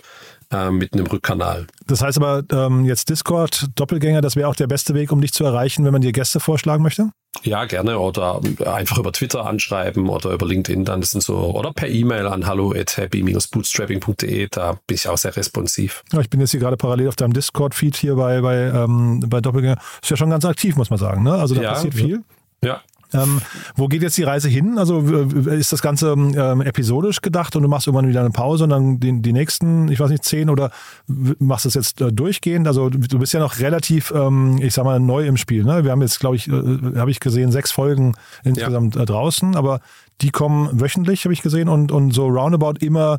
[0.70, 1.66] mit einem Rückkanal.
[1.86, 5.32] Das heißt aber ähm, jetzt Discord, Doppelgänger, das wäre auch der beste Weg, um dich
[5.32, 7.10] zu erreichen, wenn man dir Gäste vorschlagen möchte?
[7.42, 7.98] Ja, gerne.
[7.98, 11.00] Oder einfach über Twitter anschreiben oder über LinkedIn dann.
[11.00, 14.48] Das sind so, oder per E-Mail an hallo at happy-bootstrapping.de.
[14.50, 16.04] Da bin ich auch sehr responsiv.
[16.12, 19.40] Ja, ich bin jetzt hier gerade parallel auf deinem Discord-Feed hier bei, bei, ähm, bei
[19.40, 19.78] Doppelgänger.
[20.02, 21.22] Ist ja schon ganz aktiv, muss man sagen.
[21.22, 21.32] Ne?
[21.32, 22.22] Also da ja, passiert viel.
[22.62, 22.82] Ja,
[23.14, 23.40] ähm,
[23.76, 24.78] wo geht jetzt die Reise hin?
[24.78, 28.70] Also ist das Ganze ähm, episodisch gedacht und du machst irgendwann wieder eine Pause und
[28.70, 30.70] dann die, die nächsten, ich weiß nicht, zehn oder
[31.06, 32.66] machst du es jetzt äh, durchgehend?
[32.66, 35.64] Also du bist ja noch relativ, ähm, ich sag mal, neu im Spiel.
[35.64, 35.84] Ne?
[35.84, 36.52] Wir haben jetzt, glaube ich, äh,
[36.96, 39.02] habe ich gesehen, sechs Folgen insgesamt ja.
[39.02, 39.80] äh, draußen, aber
[40.20, 43.18] die kommen wöchentlich, habe ich gesehen, und, und so roundabout immer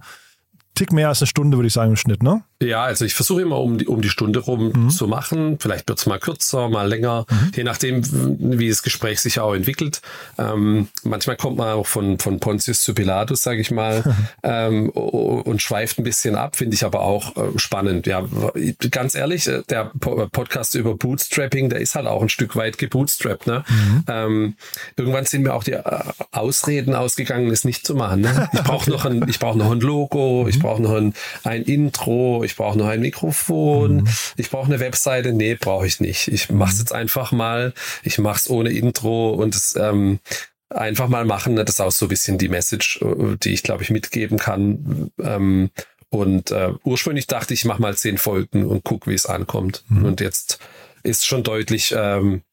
[0.76, 2.44] Tick mehr als eine Stunde, würde ich sagen, im Schnitt, ne?
[2.64, 4.90] Ja, also ich versuche immer um die, um die Stunde rum mhm.
[4.90, 5.58] zu machen.
[5.60, 7.52] Vielleicht wird es mal kürzer, mal länger, mhm.
[7.56, 10.02] je nachdem, wie das Gespräch sich auch entwickelt.
[10.38, 14.04] Ähm, manchmal kommt man auch von, von Pontius zu Pilatus, sage ich mal,
[14.44, 18.08] ähm, und schweift ein bisschen ab, finde ich aber auch äh, spannend.
[18.08, 18.24] Ja,
[18.92, 23.48] ganz ehrlich, äh, der Podcast über Bootstrapping, der ist halt auch ein Stück weit gebootstrapped.
[23.48, 23.64] Ne?
[23.68, 24.04] Mhm.
[24.08, 24.56] Ähm,
[24.96, 25.84] irgendwann sind mir auch die äh,
[26.32, 28.22] Ausreden ausgegangen, es nicht zu machen.
[28.22, 28.50] Ne?
[28.54, 32.44] Ich brauche noch ein, ich brauche noch ein Logo, ich brauche noch ein, ein Intro,
[32.44, 34.08] ich brauche noch ein Mikrofon, mhm.
[34.38, 35.34] ich brauche eine Webseite.
[35.34, 36.28] Nee, brauche ich nicht.
[36.28, 37.74] Ich mache es jetzt einfach mal.
[38.04, 40.20] Ich mache es ohne Intro und es ähm,
[40.70, 41.56] einfach mal machen.
[41.56, 45.12] Das ist auch so ein bisschen die Message, äh, die ich, glaube ich, mitgeben kann.
[45.22, 45.70] Ähm,
[46.10, 49.84] und äh, ursprünglich dachte ich, ich mache mal zehn Folgen und guck, wie es ankommt.
[49.88, 50.06] Mhm.
[50.06, 50.60] Und jetzt
[51.02, 52.44] ist schon deutlich ähm,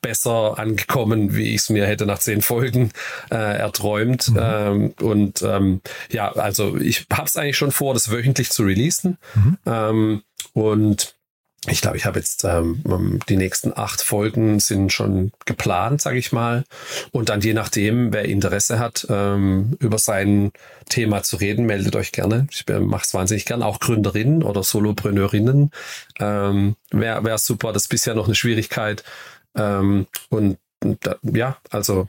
[0.00, 2.90] besser angekommen, wie ich es mir hätte nach zehn Folgen
[3.30, 4.30] äh, erträumt.
[4.30, 4.40] Mhm.
[4.40, 5.80] Ähm, und ähm,
[6.10, 9.18] ja, also ich habe es eigentlich schon vor, das wöchentlich zu releasen.
[9.34, 9.58] Mhm.
[9.66, 10.22] Ähm,
[10.54, 11.14] und
[11.66, 16.30] ich glaube, ich habe jetzt ähm, die nächsten acht Folgen sind schon geplant, sage ich
[16.30, 16.64] mal.
[17.10, 20.52] Und dann je nachdem, wer Interesse hat, ähm, über sein
[20.90, 22.46] Thema zu reden, meldet euch gerne.
[22.50, 23.62] Ich mache es wahnsinnig gern.
[23.62, 25.70] Auch Gründerinnen oder Solopreneurinnen
[26.20, 27.72] ähm, wäre wär super.
[27.72, 29.02] Das ist bisher noch eine Schwierigkeit.
[29.56, 30.58] Ähm, und
[31.00, 32.08] da, ja, also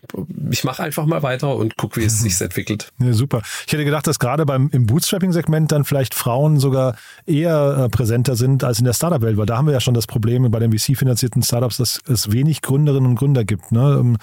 [0.51, 2.91] ich mache einfach mal weiter und gucke, wie es sich entwickelt.
[2.99, 3.41] Ja, super.
[3.65, 8.35] Ich hätte gedacht, dass gerade beim im Bootstrapping-Segment dann vielleicht Frauen sogar eher äh, präsenter
[8.35, 10.77] sind als in der Startup-Welt, weil da haben wir ja schon das Problem bei den
[10.77, 13.71] VC-finanzierten Startups, dass es wenig Gründerinnen und Gründer gibt.
[13.71, 13.97] Ne?
[13.99, 14.17] Ähm,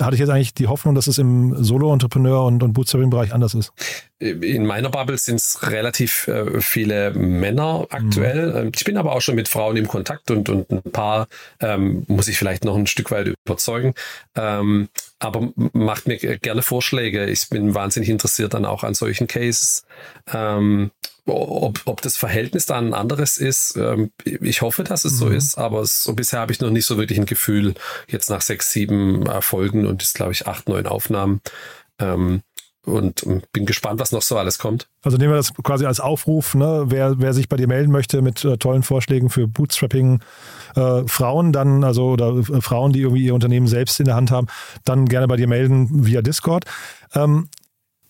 [0.00, 3.72] hatte ich jetzt eigentlich die Hoffnung, dass es im Solo-Entrepreneur und, und Bootstrapping-Bereich anders ist?
[4.18, 8.50] In meiner Bubble sind es relativ äh, viele Männer aktuell.
[8.50, 8.56] Mhm.
[8.56, 11.28] Ähm, ich bin aber auch schon mit Frauen im Kontakt und, und ein paar
[11.60, 13.94] ähm, muss ich vielleicht noch ein Stück weit überzeugen.
[14.34, 17.26] Ähm, aber macht mir gerne Vorschläge.
[17.26, 19.84] Ich bin wahnsinnig interessiert dann auch an solchen Cases.
[20.32, 20.90] Ähm,
[21.26, 25.16] ob, ob das Verhältnis dann ein anderes ist, ähm, ich hoffe, dass es mhm.
[25.16, 27.74] so ist, aber so bisher habe ich noch nicht so wirklich ein Gefühl,
[28.08, 31.40] jetzt nach sechs, sieben Erfolgen und ist, glaube ich, acht, neun Aufnahmen.
[31.98, 32.42] Ähm,
[32.86, 34.88] und bin gespannt, was noch so alles kommt.
[35.02, 36.84] Also nehmen wir das quasi als Aufruf, ne?
[36.86, 40.20] wer, wer sich bei dir melden möchte mit äh, tollen Vorschlägen für Bootstrapping
[40.76, 44.30] äh, Frauen, dann, also oder äh, Frauen, die irgendwie ihr Unternehmen selbst in der Hand
[44.30, 44.46] haben,
[44.84, 46.64] dann gerne bei dir melden via Discord.
[47.14, 47.48] Ähm,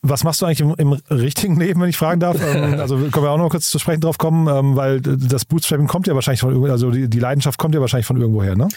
[0.02, 2.36] was machst du eigentlich im, im, richtigen Leben, wenn ich fragen darf?
[2.40, 5.86] Ähm, also können wir auch noch kurz zu sprechen drauf kommen, ähm, weil das Bootstrapping
[5.86, 8.68] kommt ja wahrscheinlich von also die, die, Leidenschaft kommt ja wahrscheinlich von irgendwoher, ne?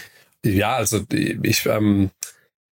[0.44, 1.00] Ja, also
[1.42, 2.10] ich, ähm,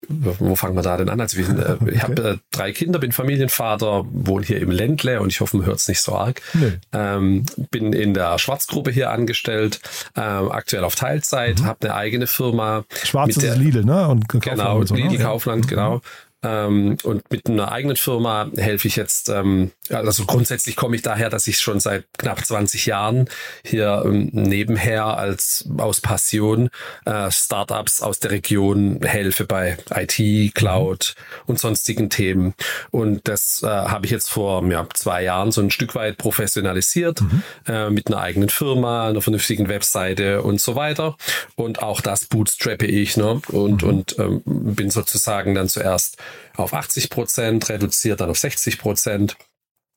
[0.08, 1.20] wo fangen wir da denn an?
[1.20, 5.30] Also ich, äh, ich habe äh, drei Kinder, bin Familienvater, wohne hier im Ländle und
[5.30, 6.42] ich hoffe, man hört es nicht so arg.
[6.54, 6.74] Nee.
[6.94, 9.80] Ähm, bin in der Schwarzgruppe hier angestellt,
[10.16, 11.66] ähm, aktuell auf Teilzeit, mhm.
[11.66, 12.84] habe eine eigene Firma.
[13.04, 14.08] Schwarz ist Lidl, ne?
[14.08, 15.02] Und genau, so, ne?
[15.02, 15.70] Lidl Kaufland, mhm.
[15.70, 16.02] genau.
[16.46, 21.30] Ähm, und mit einer eigenen Firma helfe ich jetzt, ähm, also grundsätzlich komme ich daher,
[21.30, 23.28] dass ich schon seit knapp 20 Jahren
[23.64, 26.70] hier ähm, nebenher als aus Passion
[27.06, 31.16] äh, Startups aus der Region helfe bei IT, Cloud
[31.48, 32.54] und sonstigen Themen.
[32.92, 37.22] Und das äh, habe ich jetzt vor ja, zwei Jahren so ein Stück weit professionalisiert
[37.22, 37.44] mhm.
[37.68, 41.18] äh, mit einer eigenen Firma, einer vernünftigen Webseite und so weiter.
[41.56, 43.42] Und auch das bootstrappe ich ne?
[43.48, 43.90] und, mhm.
[43.90, 46.18] und ähm, bin sozusagen dann zuerst
[46.56, 49.38] auf 80 Prozent, reduziert dann auf 60 Prozent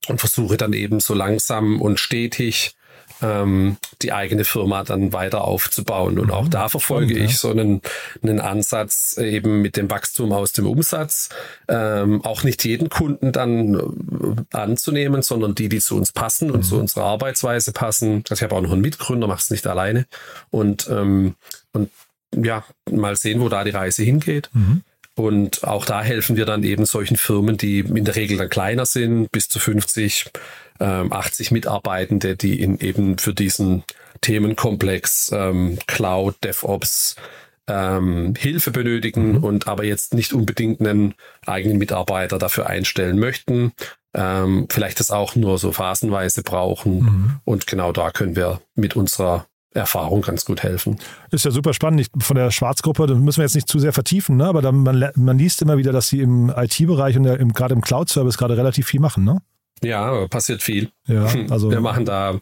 [0.09, 2.75] und versuche dann eben so langsam und stetig
[3.23, 6.19] ähm, die eigene Firma dann weiter aufzubauen.
[6.19, 6.51] Und auch mhm.
[6.51, 7.83] da verfolge Spannend, ich so einen,
[8.23, 11.29] einen Ansatz eben mit dem Wachstum aus dem Umsatz,
[11.69, 16.61] ähm, auch nicht jeden Kunden dann äh, anzunehmen, sondern die, die zu uns passen und
[16.61, 16.65] mhm.
[16.65, 18.25] zu unserer Arbeitsweise passen.
[18.29, 20.07] Also ich habe auch noch einen Mitgründer, mache es nicht alleine.
[20.51, 21.35] Und, ähm,
[21.73, 21.91] und
[22.35, 24.51] ja, mal sehen, wo da die Reise hingeht.
[24.53, 24.83] Mhm.
[25.19, 28.87] Und auch da helfen wir dann eben solchen Firmen, die in der Regel dann kleiner
[28.87, 30.31] sind, bis zu 50,
[30.81, 33.83] ähm, 80 Mitarbeitende, die in eben für diesen
[34.21, 37.17] Themenkomplex ähm, Cloud, DevOps
[37.69, 39.45] ähm, Hilfe benötigen mhm.
[39.45, 41.15] und aber jetzt nicht unbedingt einen
[41.47, 43.73] eigenen Mitarbeiter dafür einstellen möchten.
[44.15, 46.99] Ähm, vielleicht das auch nur so phasenweise brauchen.
[47.01, 47.41] Mhm.
[47.45, 49.47] Und genau da können wir mit unserer
[49.79, 50.99] Erfahrung ganz gut helfen.
[51.31, 52.01] Ist ja super spannend.
[52.01, 54.47] Ich, von der Schwarzgruppe, das müssen wir jetzt nicht zu sehr vertiefen, ne?
[54.47, 57.81] aber da, man, man liest immer wieder, dass sie im IT-Bereich und im, gerade im
[57.81, 59.25] Cloud-Service gerade relativ viel machen.
[59.25, 59.41] Ne?
[59.83, 60.91] Ja, passiert viel.
[61.07, 62.39] Ja, also wir machen da,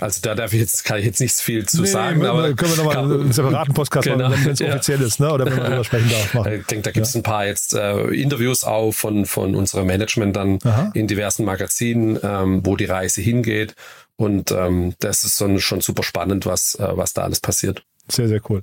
[0.00, 2.76] also da darf ich jetzt, kann ich jetzt nicht viel zu nee, sagen, aber können
[2.76, 4.68] wir nochmal einen separaten Podcast genau, machen, wenn es ja.
[4.68, 5.32] offiziell ist, ne?
[5.32, 6.34] oder wenn man darüber sprechen darf.
[6.34, 6.52] Machen.
[6.58, 7.20] Ich denke, da gibt es ja.
[7.20, 10.90] ein paar jetzt äh, Interviews auch von, von unserem Management dann Aha.
[10.94, 13.74] in diversen Magazinen, ähm, wo die Reise hingeht.
[14.18, 17.84] Und ähm, das ist so, schon super spannend, was, äh, was da alles passiert.
[18.10, 18.62] Sehr, sehr cool.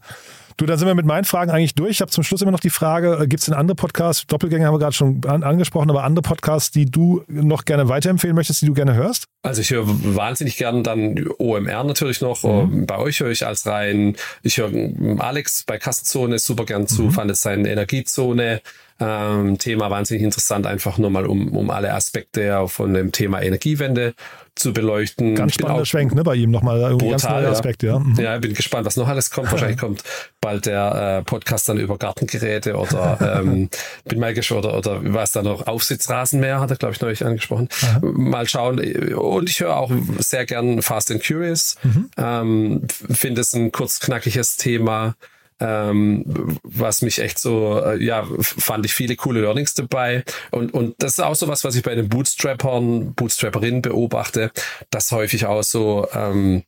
[0.57, 1.91] Du, dann sind wir mit meinen Fragen eigentlich durch.
[1.91, 4.65] Ich habe zum Schluss immer noch die Frage, äh, gibt es denn andere Podcasts, Doppelgänge
[4.65, 8.61] haben wir gerade schon an, angesprochen, aber andere Podcasts, die du noch gerne weiterempfehlen möchtest,
[8.61, 9.25] die du gerne hörst?
[9.43, 12.43] Also ich höre wahnsinnig gern dann OMR natürlich noch.
[12.43, 12.85] Mhm.
[12.85, 14.17] Bei euch höre ich als rein.
[14.43, 14.71] Ich höre
[15.19, 17.11] Alex bei Kassenzone super gern zu, mhm.
[17.11, 18.61] fand es seine Energiezone.
[18.97, 24.13] Ähm, Thema wahnsinnig interessant, einfach nur mal um, um alle Aspekte von dem Thema Energiewende
[24.55, 25.35] zu beleuchten.
[25.35, 26.79] Ganz spannender Schwenk, ne, bei ihm nochmal.
[26.91, 27.99] Brutal, ganz neuer Aspekt, ja.
[27.99, 28.15] Mhm.
[28.17, 29.51] Ja, bin gespannt, was noch alles kommt.
[29.51, 30.01] Wahrscheinlich kommt
[30.39, 33.69] bald der äh, Podcast dann über Gartengeräte oder ähm,
[34.05, 37.67] bin mal gespannt, oder, oder was da noch, Aufsitzrasenmäher hat er, glaube ich, neulich angesprochen.
[37.83, 37.99] Aha.
[38.01, 38.79] Mal schauen.
[39.13, 41.75] Und ich höre auch sehr gern Fast and Curious.
[41.83, 42.09] Mhm.
[42.17, 45.15] Ähm, Finde es ein kurz knackiges Thema
[45.59, 50.23] ähm, was mich echt so, äh, ja, fand ich viele coole Learnings dabei.
[50.51, 54.51] Und, und das ist auch so was, was ich bei den Bootstrappern, Bootstrapperinnen beobachte,
[54.89, 56.63] dass häufig auch so, ähm,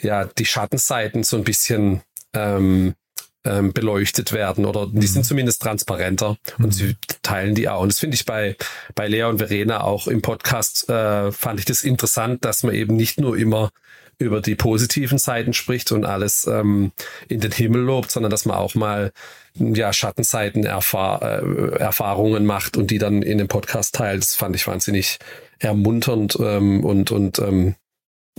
[0.00, 2.94] ja, die Schattenseiten so ein bisschen ähm,
[3.44, 5.28] ähm, beleuchtet werden oder die sind mhm.
[5.28, 6.72] zumindest transparenter und mhm.
[6.72, 7.82] sie teilen die auch.
[7.82, 8.56] Und das finde ich bei,
[8.94, 12.96] bei Lea und Verena auch im Podcast, äh, fand ich das interessant, dass man eben
[12.96, 13.70] nicht nur immer
[14.18, 16.92] über die positiven Seiten spricht und alles ähm,
[17.28, 19.12] in den Himmel lobt, sondern dass man auch mal
[19.58, 24.22] ja Schattenseiten erfahr äh, Erfahrungen macht und die dann in dem Podcast teilt.
[24.22, 25.18] Das fand ich wahnsinnig
[25.58, 27.74] ermunternd ähm, und und ähm,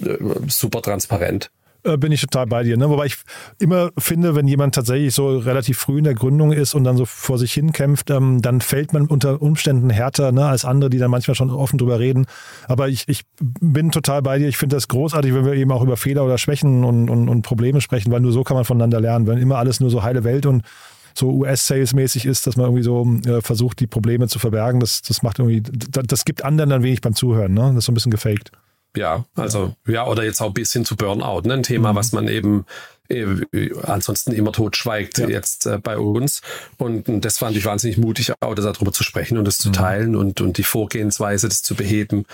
[0.01, 1.51] äh, super transparent.
[1.85, 2.77] Äh, bin ich total bei dir.
[2.77, 2.89] Ne?
[2.89, 3.17] Wobei ich
[3.59, 7.05] immer finde, wenn jemand tatsächlich so relativ früh in der Gründung ist und dann so
[7.05, 10.97] vor sich hin kämpft, ähm, dann fällt man unter Umständen härter ne, als andere, die
[10.97, 12.25] dann manchmal schon offen drüber reden.
[12.67, 14.47] Aber ich, ich bin total bei dir.
[14.47, 17.41] Ich finde das großartig, wenn wir eben auch über Fehler oder Schwächen und, und, und
[17.43, 19.27] Probleme sprechen, weil nur so kann man voneinander lernen.
[19.27, 20.63] Wenn immer alles nur so heile Welt und
[21.17, 24.79] so US-Sales-mäßig ist, dass man irgendwie so äh, versucht, die Probleme zu verbergen.
[24.79, 27.53] Das, das macht irgendwie, das, das gibt anderen dann wenig beim Zuhören.
[27.53, 27.61] Ne?
[27.61, 28.51] Das ist so ein bisschen gefaked.
[28.95, 31.55] Ja, also ja, oder jetzt auch bis hin zu Burnout, ne?
[31.55, 31.95] ein Thema, mhm.
[31.95, 32.65] was man eben
[33.09, 33.25] äh,
[33.83, 35.27] ansonsten immer totschweigt ja.
[35.27, 36.41] jetzt äh, bei uns.
[36.77, 39.73] Und, und, das fand ich wahnsinnig mutig, auch darüber zu sprechen und das zu mhm.
[39.73, 42.25] teilen und, und die Vorgehensweise, das zu beheben.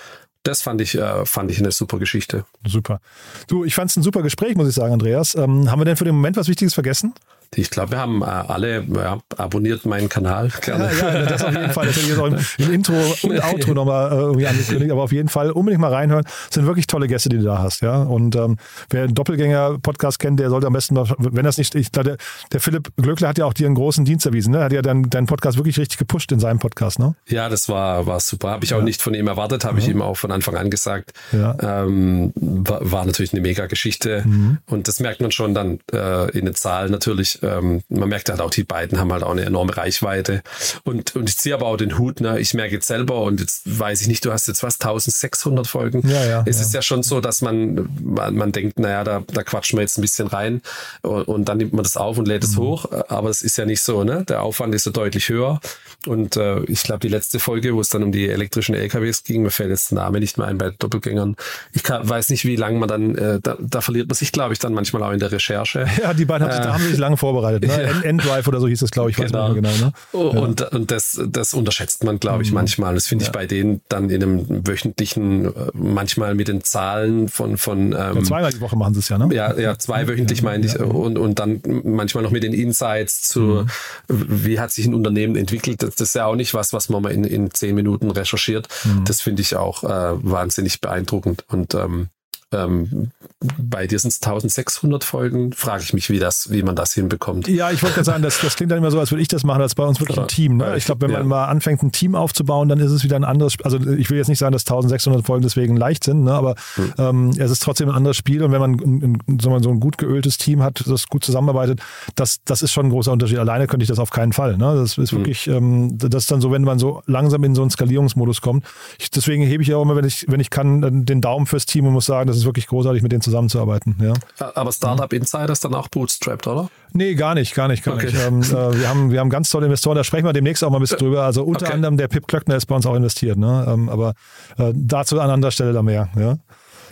[0.44, 2.46] Das fand ich, äh, fand ich eine super Geschichte.
[2.66, 3.00] Super.
[3.48, 5.36] Du, ich fand es ein super Gespräch, muss ich sagen, Andreas.
[5.36, 7.14] Ähm, haben wir denn für den Moment was Wichtiges vergessen?
[7.54, 10.50] Ich glaube, wir haben äh, alle ja, abonniert meinen Kanal.
[10.62, 10.90] Gerne.
[10.98, 11.88] Ja, ja, das auf jeden Fall.
[11.88, 14.90] Das hätte ich jetzt auch im, im Intro und Outro nochmal äh, irgendwie angekündigt.
[14.90, 16.24] Aber auf jeden Fall unbedingt mal reinhören.
[16.24, 17.82] Das sind wirklich tolle Gäste, die du da hast.
[17.82, 18.04] Ja?
[18.04, 18.56] Und ähm,
[18.90, 22.16] wer einen Doppelgänger-Podcast kennt, der sollte am besten, wenn das nicht, ich, der,
[22.54, 24.54] der Philipp Glöckler hat ja auch dir einen großen Dienst erwiesen.
[24.54, 24.64] Ne?
[24.64, 27.00] Hat ja deinen, deinen Podcast wirklich richtig gepusht in seinem Podcast.
[27.00, 27.16] Ne?
[27.28, 28.52] Ja, das war, war super.
[28.52, 31.12] Habe ich auch nicht von ihm erwartet, habe ich ihm auch von Anfang an gesagt.
[31.34, 34.24] Ähm, war, war, natürlich eine mega Geschichte.
[34.26, 34.60] Mhm.
[34.68, 37.41] Und das merkt man schon dann äh, in den Zahlen natürlich.
[37.42, 40.44] Ähm, man merkt halt auch, die beiden haben halt auch eine enorme Reichweite.
[40.84, 42.40] Und, und ich ziehe aber auch den Hut, ne?
[42.40, 46.08] ich merke jetzt selber und jetzt weiß ich nicht, du hast jetzt was, 1600 Folgen.
[46.08, 46.62] Ja, ja, es ja.
[46.64, 49.98] ist ja schon so, dass man, man, man denkt, naja, da, da quatschen wir jetzt
[49.98, 50.62] ein bisschen rein
[51.02, 52.62] und, und dann nimmt man das auf und lädt es mhm.
[52.62, 52.86] hoch.
[53.08, 54.26] Aber es ist ja nicht so, ne?
[54.28, 55.60] Der Aufwand ist so deutlich höher.
[56.08, 59.44] Und äh, ich glaube, die letzte Folge, wo es dann um die elektrischen LKWs ging,
[59.44, 61.36] mir fällt jetzt der Name nicht mehr ein bei Doppelgängern.
[61.74, 64.54] Ich kann, weiß nicht, wie lange man dann, äh, da, da verliert man sich, glaube
[64.54, 65.86] ich, dann manchmal auch in der Recherche.
[66.02, 67.68] Ja, die beiden haben, sich, da haben sich lange vorbereitet.
[67.68, 67.72] Ne?
[67.82, 68.02] Ja.
[68.02, 69.54] Endrive oder so hieß es, glaube ich, weiß genau.
[69.54, 69.94] genau ne?
[70.12, 70.40] Oh, ja.
[70.40, 72.56] Und, und das, das unterschätzt man, glaube ich, mhm.
[72.56, 72.94] manchmal.
[72.96, 77.58] Das finde ich bei denen dann in einem wöchentlichen, äh, manchmal mit den Zahlen von.
[77.58, 79.34] von ähm, ja, zweimal die Woche machen sie es ja, ne?
[79.34, 80.80] Ja, ja zweiwöchentlich meine ich.
[80.80, 83.68] Und, und dann manchmal noch mit den Insights zu, mhm.
[84.08, 87.12] wie hat sich ein Unternehmen entwickelt das ist ja auch nicht was, was man mal
[87.12, 88.68] in, in zehn Minuten recherchiert.
[88.84, 89.06] Mhm.
[89.06, 91.46] Das finde ich auch äh, wahnsinnig beeindruckend.
[91.48, 92.10] Und ähm,
[92.52, 93.12] ähm,
[93.58, 97.48] bei diesen 1600 Folgen frage ich mich, wie das, wie man das hinbekommt.
[97.48, 99.44] Ja, ich wollte gerade sagen, das, das klingt dann immer so, als würde ich das
[99.44, 100.58] machen, als bei uns wirklich ein Team.
[100.58, 100.76] Ne?
[100.78, 101.28] Ich glaube, wenn man ja.
[101.28, 103.56] mal anfängt, ein Team aufzubauen, dann ist es wieder ein anderes.
[103.64, 106.34] Also ich will jetzt nicht sagen, dass 1600 Folgen deswegen leicht sind, ne?
[106.34, 106.94] aber hm.
[106.98, 108.44] ähm, es ist trotzdem ein anderes Spiel.
[108.44, 111.80] Und wenn man, so, man so ein gut geöltes Team hat, das gut zusammenarbeitet,
[112.16, 113.40] das, das ist schon ein großer Unterschied.
[113.40, 114.58] Alleine könnte ich das auf keinen Fall.
[114.58, 114.76] Ne?
[114.76, 115.18] Das ist hm.
[115.18, 115.54] wirklich, hm.
[115.56, 118.66] ähm, das ist dann so, wenn man so langsam in so einen Skalierungsmodus kommt.
[119.00, 121.66] Ich, deswegen hebe ich ja auch immer, wenn ich, wenn ich kann, den Daumen fürs
[121.66, 123.96] Team und muss sagen, das ist wirklich großartig, mit denen zusammenzuarbeiten.
[124.02, 124.14] Ja.
[124.56, 126.70] Aber Startup Insider ist dann auch bootstrapped, oder?
[126.94, 128.08] Nee, gar nicht, gar nicht, gar okay.
[128.08, 128.18] nicht.
[128.20, 130.78] Ähm, äh, wir, haben, wir haben ganz tolle Investoren, da sprechen wir demnächst auch mal
[130.78, 131.24] ein bisschen drüber.
[131.24, 131.74] Also unter okay.
[131.74, 133.38] anderem der Pip Klöckner ist bei uns auch investiert.
[133.38, 133.66] Ne?
[133.68, 134.14] Ähm, aber
[134.58, 136.10] äh, dazu an anderer Stelle da mehr.
[136.18, 136.38] Ja.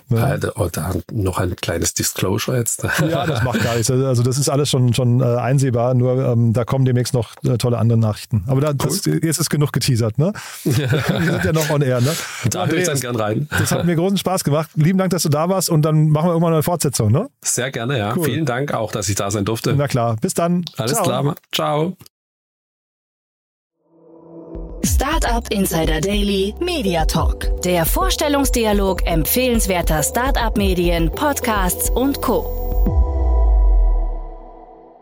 [0.10, 0.38] Ja.
[0.56, 2.84] Oder noch ein kleines Disclosure jetzt.
[2.84, 3.89] Ja, das macht gar nichts.
[4.10, 7.58] Also das ist alles schon, schon äh, einsehbar, nur ähm, da kommen demnächst noch äh,
[7.58, 8.43] tolle andere Nachrichten.
[8.48, 8.76] Aber da, cool.
[8.78, 10.34] das, jetzt ist genug geteasert, ne?
[10.63, 12.15] Wir sind ja noch on air, ne?
[12.50, 13.48] Da höre ich dann gern rein.
[13.50, 14.69] Das hat mir großen Spaß gemacht.
[14.76, 17.30] Lieben Dank, dass du da warst und dann machen wir irgendwann eine Fortsetzung, ne?
[17.43, 18.15] Sehr gerne, ja.
[18.15, 18.26] Cool.
[18.26, 19.76] Vielen Dank auch, dass ich da sein durfte.
[19.76, 20.15] Na klar.
[20.22, 20.65] Bis dann.
[20.78, 21.04] Alles Ciao.
[21.04, 21.36] klar.
[21.52, 21.98] Ciao.
[24.84, 27.62] Startup Insider Daily Media Talk.
[27.63, 32.46] Der Vorstellungsdialog empfehlenswerter Startup-Medien, Podcasts und Co.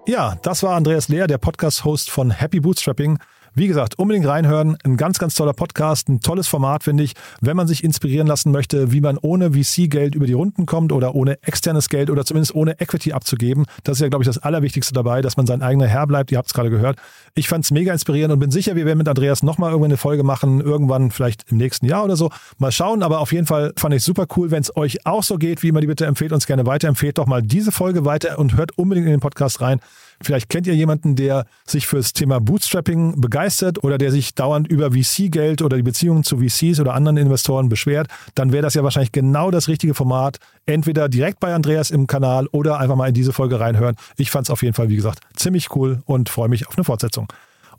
[0.08, 3.20] Ja, das war Andreas Lehr, der Podcast-Host von Happy Bootstrapping.
[3.58, 4.78] Wie gesagt, unbedingt reinhören.
[4.84, 7.14] Ein ganz, ganz toller Podcast, ein tolles Format, finde ich.
[7.42, 11.16] Wenn man sich inspirieren lassen möchte, wie man ohne VC-Geld über die Runden kommt oder
[11.16, 13.66] ohne externes Geld oder zumindest ohne Equity abzugeben.
[13.84, 16.32] Das ist ja, glaube ich, das Allerwichtigste dabei, dass man sein eigener Herr bleibt.
[16.32, 17.00] Ihr habt es gerade gehört.
[17.34, 19.98] Ich fand es mega inspirierend und bin sicher, wir werden mit Andreas nochmal irgendwann eine
[19.98, 22.30] Folge machen, irgendwann vielleicht im nächsten Jahr oder so.
[22.60, 24.52] Mal schauen, aber auf jeden Fall fand ich super cool.
[24.52, 26.90] Wenn es euch auch so geht, wie immer die Bitte empfehlt uns gerne weiter.
[26.90, 29.80] Empfehlt doch mal diese Folge weiter und hört unbedingt in den Podcast rein.
[30.22, 33.47] Vielleicht kennt ihr jemanden, der sich fürs Thema Bootstrapping begeistert
[33.84, 38.08] oder der sich dauernd über VC-Geld oder die Beziehungen zu VCs oder anderen Investoren beschwert.
[38.36, 40.38] Dann wäre das ja wahrscheinlich genau das richtige Format.
[40.66, 43.96] Entweder direkt bei Andreas im Kanal oder einfach mal in diese Folge reinhören.
[44.18, 46.84] Ich fand es auf jeden Fall, wie gesagt, ziemlich cool und freue mich auf eine
[46.84, 47.28] Fortsetzung.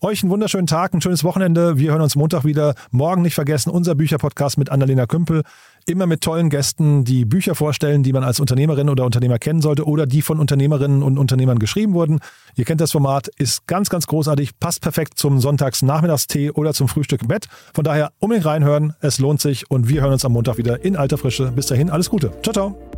[0.01, 1.77] Euch einen wunderschönen Tag, ein schönes Wochenende.
[1.77, 2.75] Wir hören uns Montag wieder.
[2.93, 5.43] Morgen nicht vergessen, unser Bücherpodcast mit Annalena Kümpel.
[5.89, 9.87] Immer mit tollen Gästen, die Bücher vorstellen, die man als Unternehmerin oder Unternehmer kennen sollte
[9.87, 12.21] oder die von Unternehmerinnen und Unternehmern geschrieben wurden.
[12.57, 17.23] Ihr kennt das Format, ist ganz, ganz großartig, passt perfekt zum Sonntagsnachmittagstee oder zum Frühstück
[17.23, 17.49] im Bett.
[17.73, 20.95] Von daher unbedingt reinhören, es lohnt sich und wir hören uns am Montag wieder in
[20.95, 21.53] alter Frische.
[21.53, 22.33] Bis dahin, alles Gute.
[22.43, 22.98] Ciao, ciao.